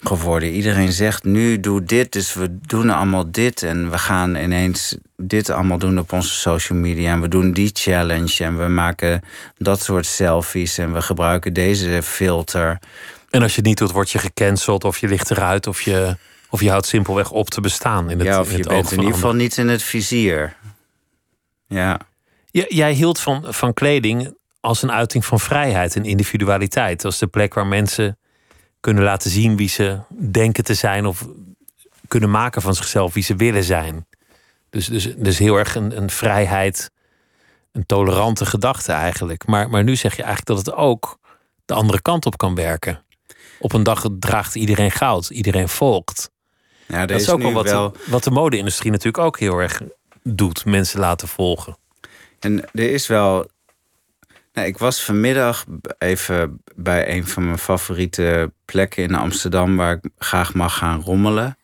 [0.00, 0.50] geworden.
[0.50, 5.50] Iedereen zegt nu doe dit, dus we doen allemaal dit en we gaan ineens dit
[5.50, 9.22] allemaal doen op onze social media en we doen die challenge en we maken
[9.58, 12.78] dat soort selfies en we gebruiken deze filter.
[13.30, 16.16] En als je het niet doet, word je gecanceld of je ligt eruit of je
[16.50, 18.98] of je houdt simpelweg op te bestaan in het, ja, of in je bent in
[18.98, 20.56] ieder geval niet in het vizier.
[21.66, 22.00] Ja.
[22.50, 27.04] jij hield van, van kleding als een uiting van vrijheid en individualiteit.
[27.04, 28.18] Als de plek waar mensen
[28.80, 31.26] kunnen laten zien wie ze denken te zijn of
[32.08, 34.06] kunnen maken van zichzelf wie ze willen zijn.
[34.70, 36.90] Dus, dus, dus heel erg een, een vrijheid,
[37.72, 39.46] een tolerante gedachte eigenlijk.
[39.46, 41.18] Maar, maar nu zeg je eigenlijk dat het ook
[41.64, 43.04] de andere kant op kan werken.
[43.58, 46.30] Op een dag draagt iedereen goud, iedereen volgt.
[46.90, 49.80] Ja, dat is, ook wel wat, wat de mode-industrie natuurlijk ook heel erg
[50.22, 51.76] doet: mensen laten volgen.
[52.38, 53.50] En er is wel.
[54.52, 55.64] Nou, ik was vanmiddag
[55.98, 61.58] even bij een van mijn favoriete plekken in Amsterdam waar ik graag mag gaan rommelen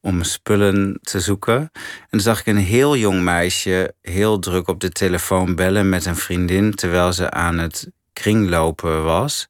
[0.00, 1.56] om spullen te zoeken.
[1.56, 1.70] En
[2.10, 6.16] dan zag ik een heel jong meisje heel druk op de telefoon bellen met een
[6.16, 9.48] vriendin terwijl ze aan het kringlopen was.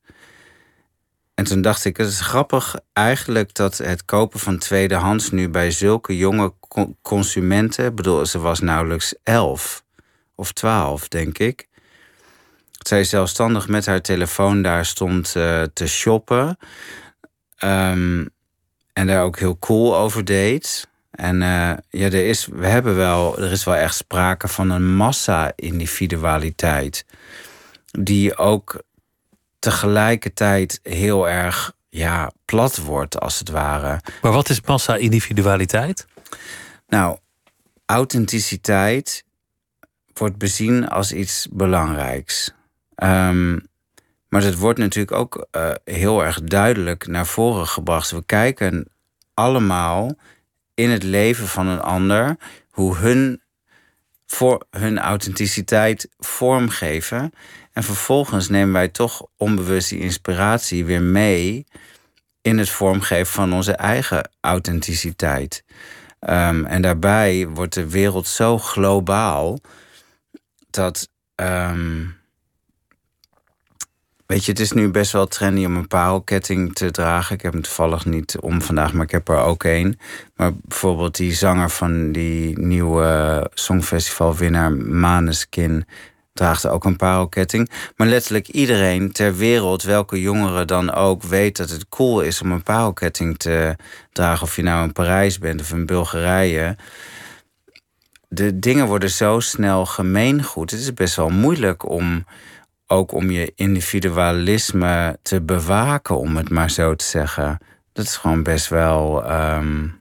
[1.39, 5.70] En toen dacht ik, het is grappig eigenlijk dat het kopen van tweedehands nu bij
[5.70, 6.53] zulke jonge
[7.03, 9.84] consumenten, bedoel, ze was nauwelijks elf
[10.34, 11.68] of twaalf, denk ik.
[12.86, 16.59] zij zelfstandig met haar telefoon daar stond uh, te shoppen.
[17.64, 18.28] Um,
[18.93, 20.89] en daar ook heel cool over deed.
[21.11, 24.97] En uh, ja, er is, we hebben wel, er is wel echt sprake van een
[24.97, 27.05] massa-individualiteit.
[27.91, 28.86] Die ook
[29.59, 34.00] tegelijkertijd heel erg ja, plat wordt, als het ware.
[34.22, 36.06] Maar wat is massa-individualiteit?
[36.88, 37.18] Nou,
[37.86, 39.24] authenticiteit
[40.12, 42.52] wordt bezien als iets belangrijks.
[43.02, 43.66] Um,
[44.28, 48.11] maar het wordt natuurlijk ook uh, heel erg duidelijk naar voren gebracht.
[48.11, 48.88] We kijken
[49.34, 50.16] allemaal
[50.74, 52.36] in het leven van een ander
[52.70, 53.42] hoe hun,
[54.26, 57.32] voor hun authenticiteit vormgeven.
[57.79, 61.66] En vervolgens nemen wij toch onbewust die inspiratie weer mee
[62.43, 65.64] in het vormgeven van onze eigen authenticiteit.
[66.20, 69.59] Um, en daarbij wordt de wereld zo globaal
[70.70, 71.09] dat.
[71.35, 72.16] Um,
[74.26, 77.35] Weet je, het is nu best wel trendy om een parelketting te dragen.
[77.35, 79.99] Ik heb hem toevallig niet om vandaag, maar ik heb er ook een.
[80.37, 85.87] Maar bijvoorbeeld die zanger van die nieuwe songfestivalwinnaar Maneskin
[86.39, 87.70] draagt ook een parelketting.
[87.97, 92.53] Maar letterlijk iedereen ter wereld, welke jongere dan ook, weet dat het cool is om
[92.53, 93.76] een parelketting te
[94.12, 94.43] dragen.
[94.43, 96.76] Of je nou in Parijs bent of in Bulgarije.
[98.28, 100.70] De dingen worden zo snel gemeengoed.
[100.70, 102.24] Het is best wel moeilijk om
[102.86, 107.59] ook om je individualisme te bewaken, om het maar zo te zeggen.
[107.93, 110.01] Dat is gewoon best wel, um,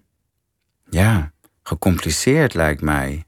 [0.90, 1.32] ja,
[1.64, 3.27] gecompliceerd lijkt mij.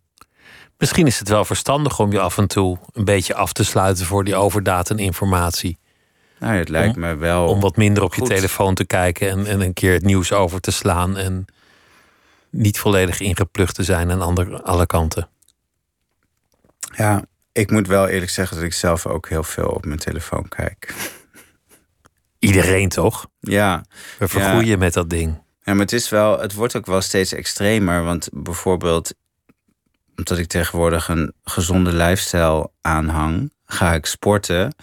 [0.80, 4.06] Misschien is het wel verstandig om je af en toe een beetje af te sluiten
[4.06, 5.78] voor die overdateninformatie.
[6.40, 7.48] Nou, het lijkt me wel.
[7.48, 10.60] Om wat minder op je telefoon te kijken en, en een keer het nieuws over
[10.60, 11.18] te slaan.
[11.18, 11.46] En
[12.50, 15.30] niet volledig ingeplucht te zijn aan andere, alle kanten.
[16.96, 20.48] Ja, ik moet wel eerlijk zeggen dat ik zelf ook heel veel op mijn telefoon
[20.48, 20.96] kijk.
[22.40, 23.28] Iedereen toch?
[23.40, 23.86] Ja.
[24.20, 25.42] We vergroeien met dat ding.
[25.64, 28.04] Ja, maar het is wel, het wordt ook wel steeds extremer.
[28.04, 29.14] Want bijvoorbeeld,
[30.20, 34.76] omdat ik tegenwoordig een gezonde lifestyle aanhang, ga ik sporten.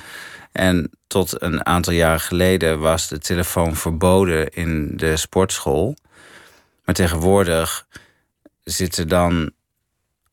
[0.52, 5.96] En tot een aantal jaar geleden was de telefoon verboden in de sportschool.
[6.84, 7.86] Maar tegenwoordig
[8.64, 9.50] zitten dan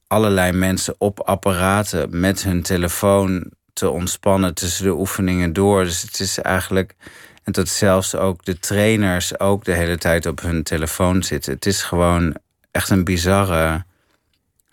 [0.07, 5.83] allerlei mensen op apparaten met hun telefoon te ontspannen tussen de oefeningen door.
[5.83, 6.95] Dus het is eigenlijk.
[7.43, 11.53] En dat zelfs ook de trainers ook de hele tijd op hun telefoon zitten.
[11.53, 12.35] Het is gewoon
[12.71, 13.83] echt een bizarre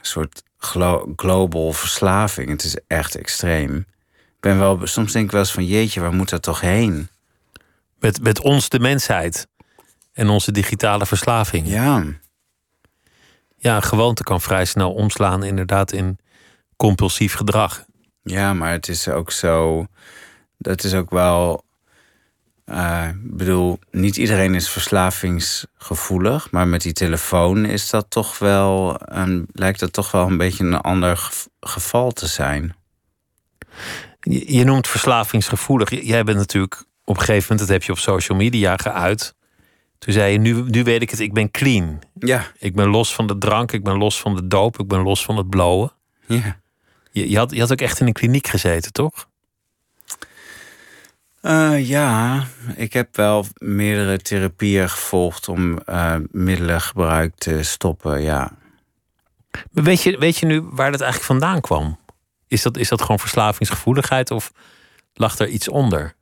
[0.00, 0.42] soort
[1.16, 2.48] global verslaving.
[2.48, 3.76] Het is echt extreem.
[4.08, 7.08] Ik ben wel, soms denk ik wel eens van jeetje, waar moet dat toch heen?
[7.98, 9.48] Met, met ons de mensheid
[10.12, 11.68] en onze digitale verslaving.
[11.68, 12.04] Ja
[13.60, 16.18] ja, een gewoonte kan vrij snel omslaan inderdaad in
[16.76, 17.84] compulsief gedrag.
[18.22, 19.86] Ja, maar het is ook zo.
[20.58, 21.64] Dat is ook wel.
[22.66, 28.96] Uh, bedoel, niet iedereen is verslavingsgevoelig, maar met die telefoon is dat toch wel.
[28.98, 31.30] Een, lijkt dat toch wel een beetje een ander
[31.60, 32.74] geval te zijn.
[34.20, 36.04] Je, je noemt verslavingsgevoelig.
[36.04, 39.34] Jij bent natuurlijk op een gegeven moment, dat heb je op social media geuit.
[39.98, 41.98] Toen zei je, nu, nu weet ik het, ik ben clean.
[42.18, 42.46] Ja.
[42.58, 45.24] Ik ben los van de drank, ik ben los van de doop, ik ben los
[45.24, 45.92] van het blowen.
[46.26, 46.60] Ja.
[47.10, 49.28] Je, je, had, je had ook echt in een kliniek gezeten, toch?
[51.42, 52.44] Uh, ja,
[52.76, 58.52] ik heb wel meerdere therapieën gevolgd om uh, middelengebruik te stoppen, ja.
[59.70, 61.98] weet je, weet je nu waar dat eigenlijk vandaan kwam?
[62.46, 64.52] Is dat, is dat gewoon verslavingsgevoeligheid of
[65.14, 66.14] lag er iets onder?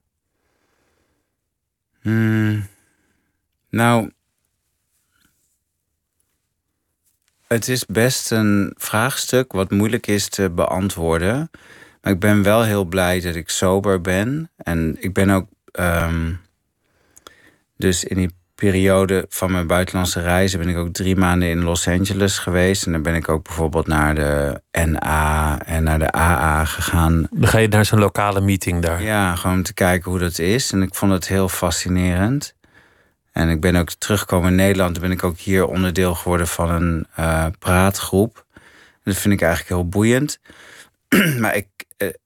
[2.01, 2.67] Hmm.
[3.71, 4.11] Nou,
[7.47, 11.51] het is best een vraagstuk wat moeilijk is te beantwoorden.
[12.09, 14.51] Maar ik ben wel heel blij dat ik sober ben.
[14.57, 15.47] En ik ben ook.
[15.73, 16.33] Ehm,
[17.77, 21.89] dus in die periode van mijn buitenlandse reizen ben ik ook drie maanden in Los
[21.89, 22.87] Angeles geweest.
[22.87, 27.27] En dan ben ik ook bijvoorbeeld naar de NA en naar de AA gegaan.
[27.31, 29.03] Dan ga je naar zo'n lokale meeting daar.
[29.03, 30.73] Ja, gewoon om te kijken hoe dat is.
[30.73, 32.55] En ik vond het heel fascinerend.
[33.33, 34.95] En ik ben ook teruggekomen in Nederland.
[34.95, 38.45] Toen ben ik ook hier onderdeel geworden van een uh, praatgroep.
[39.05, 40.41] Dat vind ik eigenlijk heel boeiend.
[41.41, 41.78] maar ik, eh,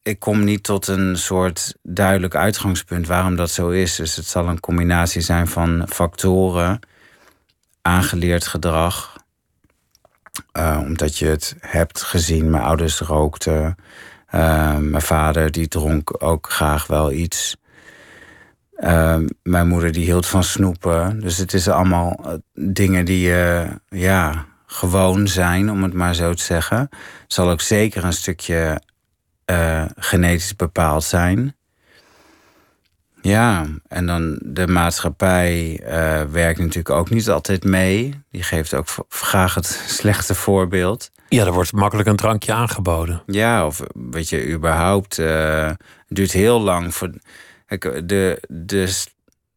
[0.03, 3.97] ik kom niet tot een soort duidelijk uitgangspunt waarom dat zo is.
[3.97, 6.81] Dus het zal een combinatie zijn van factoren,
[7.83, 9.17] aangeleerd gedrag.
[10.59, 12.51] Uh, omdat je het hebt gezien.
[12.51, 13.77] Mijn ouders rookten.
[14.81, 17.57] mijn vader die dronk ook graag wel iets.
[19.43, 21.21] Mijn moeder die hield van snoepen.
[21.21, 22.33] Dus het is allemaal eh,
[22.75, 23.35] dingen die
[23.89, 26.89] ja, gewoon zijn, om het maar zo te zeggen.
[27.27, 28.81] Zal ook zeker een stukje
[29.45, 31.57] eh, genetisch bepaald zijn.
[33.23, 38.23] Ja, en dan de maatschappij uh, werkt natuurlijk ook niet altijd mee.
[38.31, 39.67] Die geeft ook graag het
[39.99, 41.11] slechte voorbeeld.
[41.29, 43.23] Ja, er wordt makkelijk een drankje aangeboden.
[43.27, 43.81] Ja, of
[44.11, 45.19] weet je, überhaupt.
[45.19, 47.11] Uh, het duurt heel lang voor.
[48.05, 49.05] de, de,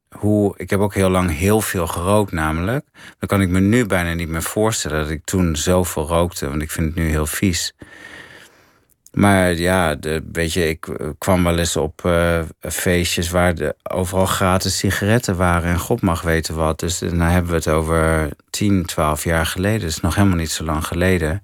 [0.09, 2.85] hoe, ik heb ook heel lang heel veel gerookt, namelijk.
[3.19, 6.61] Dan kan ik me nu bijna niet meer voorstellen dat ik toen zoveel rookte, want
[6.61, 7.73] ik vind het nu heel vies.
[9.15, 13.75] Maar ja, de, weet je, ik eh, kwam wel eens op uh, feestjes waar de,
[13.83, 15.69] overal gratis sigaretten waren.
[15.69, 16.79] En God mag weten wat.
[16.79, 19.79] Dus dan hebben we het over 10, 12 jaar geleden.
[19.79, 21.41] Dat is nog helemaal niet zo lang geleden.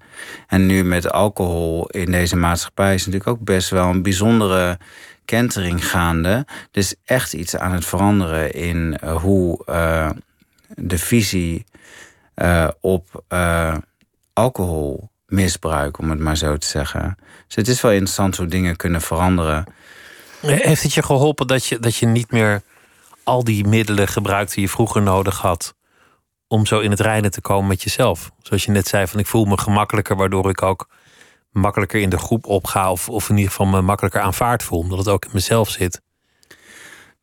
[0.48, 4.78] En nu met alcohol in deze maatschappij is natuurlijk ook best wel een bijzondere
[5.26, 6.46] kentering gaande.
[6.72, 9.64] Dus echt iets aan het veranderen in uh, hoe
[10.76, 11.66] de visie
[12.80, 13.24] op
[15.32, 17.18] alcoholmisbruik, om het maar zo te zeggen.
[17.48, 19.66] Dus het is wel interessant hoe dingen kunnen veranderen.
[20.42, 22.62] Heeft het je geholpen dat je, dat je niet meer
[23.24, 25.76] al die middelen gebruikt die je vroeger nodig had?
[26.48, 28.32] Om zo in het reinen te komen met jezelf.
[28.42, 30.90] Zoals je net zei, van ik voel me gemakkelijker, waardoor ik ook
[31.52, 32.92] makkelijker in de groep opga.
[32.92, 36.02] Of, of in ieder geval me makkelijker aanvaard voel, omdat het ook in mezelf zit.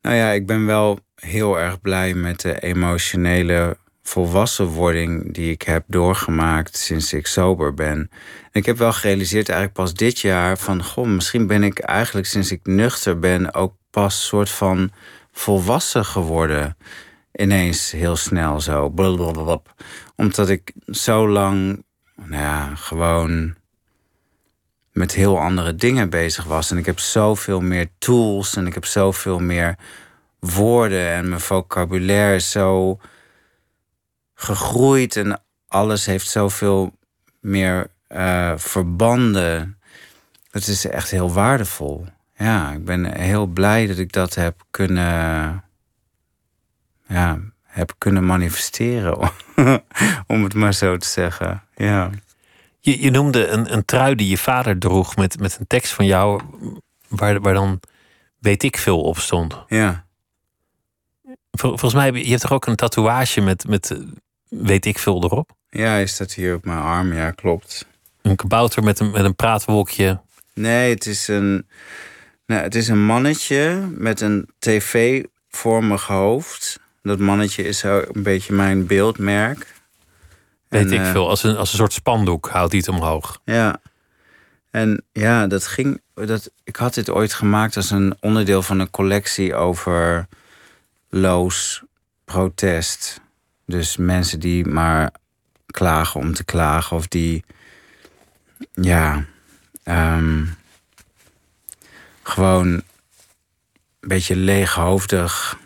[0.02, 3.76] Nou ja, ik ben wel heel erg blij met de emotionele
[4.08, 8.10] volwassenwording die ik heb doorgemaakt sinds ik sober ben.
[8.52, 10.84] ik heb wel gerealiseerd eigenlijk pas dit jaar van...
[10.84, 13.54] goh, misschien ben ik eigenlijk sinds ik nuchter ben...
[13.54, 14.90] ook pas soort van
[15.32, 16.76] volwassen geworden.
[17.32, 18.88] Ineens heel snel zo.
[18.88, 19.60] Blablabla.
[20.16, 21.84] Omdat ik zo lang,
[22.14, 23.54] nou ja, gewoon
[24.92, 26.70] met heel andere dingen bezig was.
[26.70, 29.76] En ik heb zoveel meer tools en ik heb zoveel meer
[30.38, 32.98] woorden en mijn vocabulaire zo
[34.40, 36.98] gegroeid en alles heeft zoveel
[37.40, 39.78] meer uh, verbanden.
[40.50, 42.06] Het is echt heel waardevol.
[42.36, 45.64] Ja, ik ben heel blij dat ik dat heb kunnen,
[47.06, 49.18] ja, heb kunnen manifesteren,
[50.26, 51.62] om het maar zo te zeggen.
[51.76, 52.10] Ja.
[52.80, 56.06] Je, je noemde een, een trui die je vader droeg met, met een tekst van
[56.06, 56.42] jou,
[57.08, 57.80] waar, waar dan
[58.38, 59.64] weet ik veel op stond.
[59.66, 60.06] Ja.
[61.50, 63.96] volgens mij je hebt toch ook een tatoeage met, met
[64.48, 65.50] weet ik veel erop?
[65.70, 67.12] Ja, is dat hier op mijn arm?
[67.12, 67.86] Ja, klopt.
[68.22, 70.20] Een kabouter met een, met een praatwolkje.
[70.54, 71.66] Nee, het is een,
[72.46, 76.80] nou, het is een mannetje met een tv-vormig hoofd.
[77.02, 79.74] Dat mannetje is zo een beetje mijn beeldmerk.
[80.68, 81.28] Weet ik uh, veel.
[81.28, 83.40] Als een, als een soort spandoek houdt hij het omhoog.
[83.44, 83.80] Ja.
[84.70, 86.00] En ja, dat ging.
[86.14, 90.26] Dat, ik had dit ooit gemaakt als een onderdeel van een collectie over
[91.08, 91.82] loos
[92.24, 93.20] protest.
[93.68, 95.10] Dus mensen die maar
[95.66, 97.44] klagen om te klagen of die.
[98.72, 99.24] Ja.
[99.84, 100.56] Um,
[102.22, 102.84] gewoon een
[104.00, 105.58] beetje leeghoofdig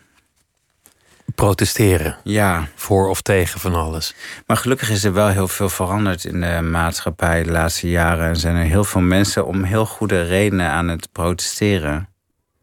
[1.34, 2.16] protesteren.
[2.24, 2.68] Ja.
[2.74, 4.14] Voor of tegen van alles.
[4.46, 8.28] Maar gelukkig is er wel heel veel veranderd in de maatschappij de laatste jaren.
[8.28, 12.08] En zijn er heel veel mensen om heel goede redenen aan het protesteren.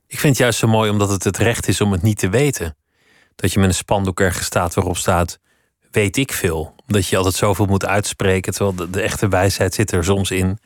[0.07, 2.29] Ik vind het juist zo mooi omdat het het recht is om het niet te
[2.29, 2.75] weten.
[3.39, 5.39] Dat je met een spandoek ergens staat waarop staat:
[5.91, 6.75] Weet ik veel.
[6.87, 8.53] Dat je altijd zoveel moet uitspreken.
[8.53, 10.59] Terwijl de, de echte wijsheid zit er soms in.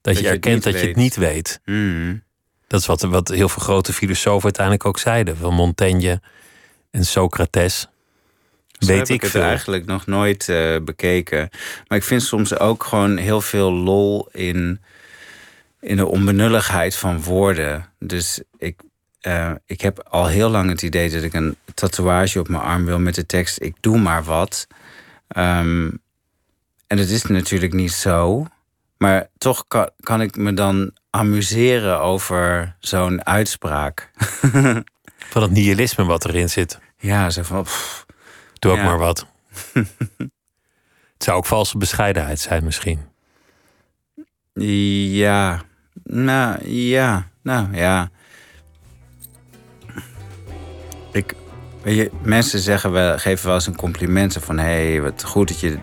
[0.00, 1.60] Dat, je erkent dat je het niet weet.
[1.64, 2.22] Mm.
[2.66, 5.36] Dat is wat, wat heel veel grote filosofen uiteindelijk ook zeiden.
[5.36, 6.20] Van Montaigne
[6.90, 7.88] en Socrates.
[8.78, 9.42] weet heb ik, ik veel.
[9.42, 11.48] eigenlijk nog nooit uh, bekeken.
[11.88, 14.80] Maar ik vind soms ook gewoon heel veel lol in,
[15.80, 17.92] in de onbenulligheid van woorden.
[17.98, 18.80] Dus ik,
[19.26, 22.84] uh, ik heb al heel lang het idee dat ik een tatoeage op mijn arm
[22.84, 24.66] wil met de tekst: Ik doe maar wat.
[25.36, 26.02] Um,
[26.86, 28.46] en dat is natuurlijk niet zo.
[28.98, 34.10] Maar toch kan, kan ik me dan amuseren over zo'n uitspraak.
[35.32, 36.78] van het nihilisme wat erin zit.
[36.98, 37.62] Ja, zo van.
[37.62, 38.06] Pff,
[38.58, 38.84] Doe ook ja.
[38.84, 39.26] maar wat.
[41.14, 43.00] het zou ook valse bescheidenheid zijn, misschien.
[44.54, 45.62] Ja,
[46.02, 48.10] nou ja, nou ja.
[51.84, 55.48] Weet je, mensen zeggen wel, geven wel eens een compliment van hé, hey, wat goed
[55.48, 55.78] dat je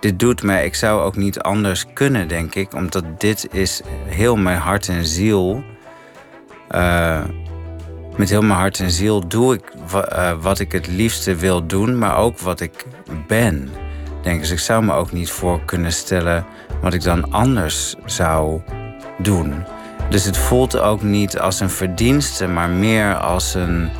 [0.00, 4.36] dit doet, maar ik zou ook niet anders kunnen, denk ik, omdat dit is heel
[4.36, 5.64] mijn hart en ziel.
[6.70, 7.24] Uh,
[8.16, 11.98] met heel mijn hart en ziel doe ik uh, wat ik het liefste wil doen,
[11.98, 12.86] maar ook wat ik
[13.26, 13.68] ben.
[14.22, 16.44] Denk dus ik zou me ook niet voor kunnen stellen
[16.80, 18.60] wat ik dan anders zou
[19.18, 19.64] doen.
[20.10, 23.90] Dus het voelt ook niet als een verdienste, maar meer als een.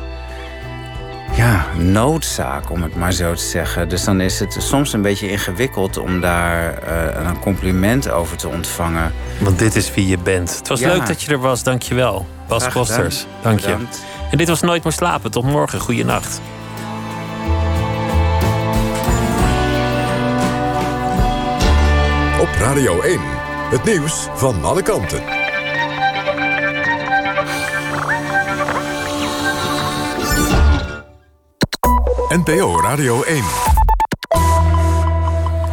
[1.35, 3.89] Ja, noodzaak, om het maar zo te zeggen.
[3.89, 8.47] Dus dan is het soms een beetje ingewikkeld om daar uh, een compliment over te
[8.47, 9.13] ontvangen.
[9.39, 10.57] Want dit is wie je bent.
[10.57, 12.25] Het was leuk dat je er was, dankjewel.
[12.47, 13.75] Bas Kosters, dank je.
[14.31, 15.31] En dit was Nooit meer slapen.
[15.31, 16.41] Tot morgen, goeienacht.
[22.41, 23.19] Op Radio 1,
[23.69, 25.42] het nieuws van alle kanten.
[32.33, 33.82] NPO Radio 1.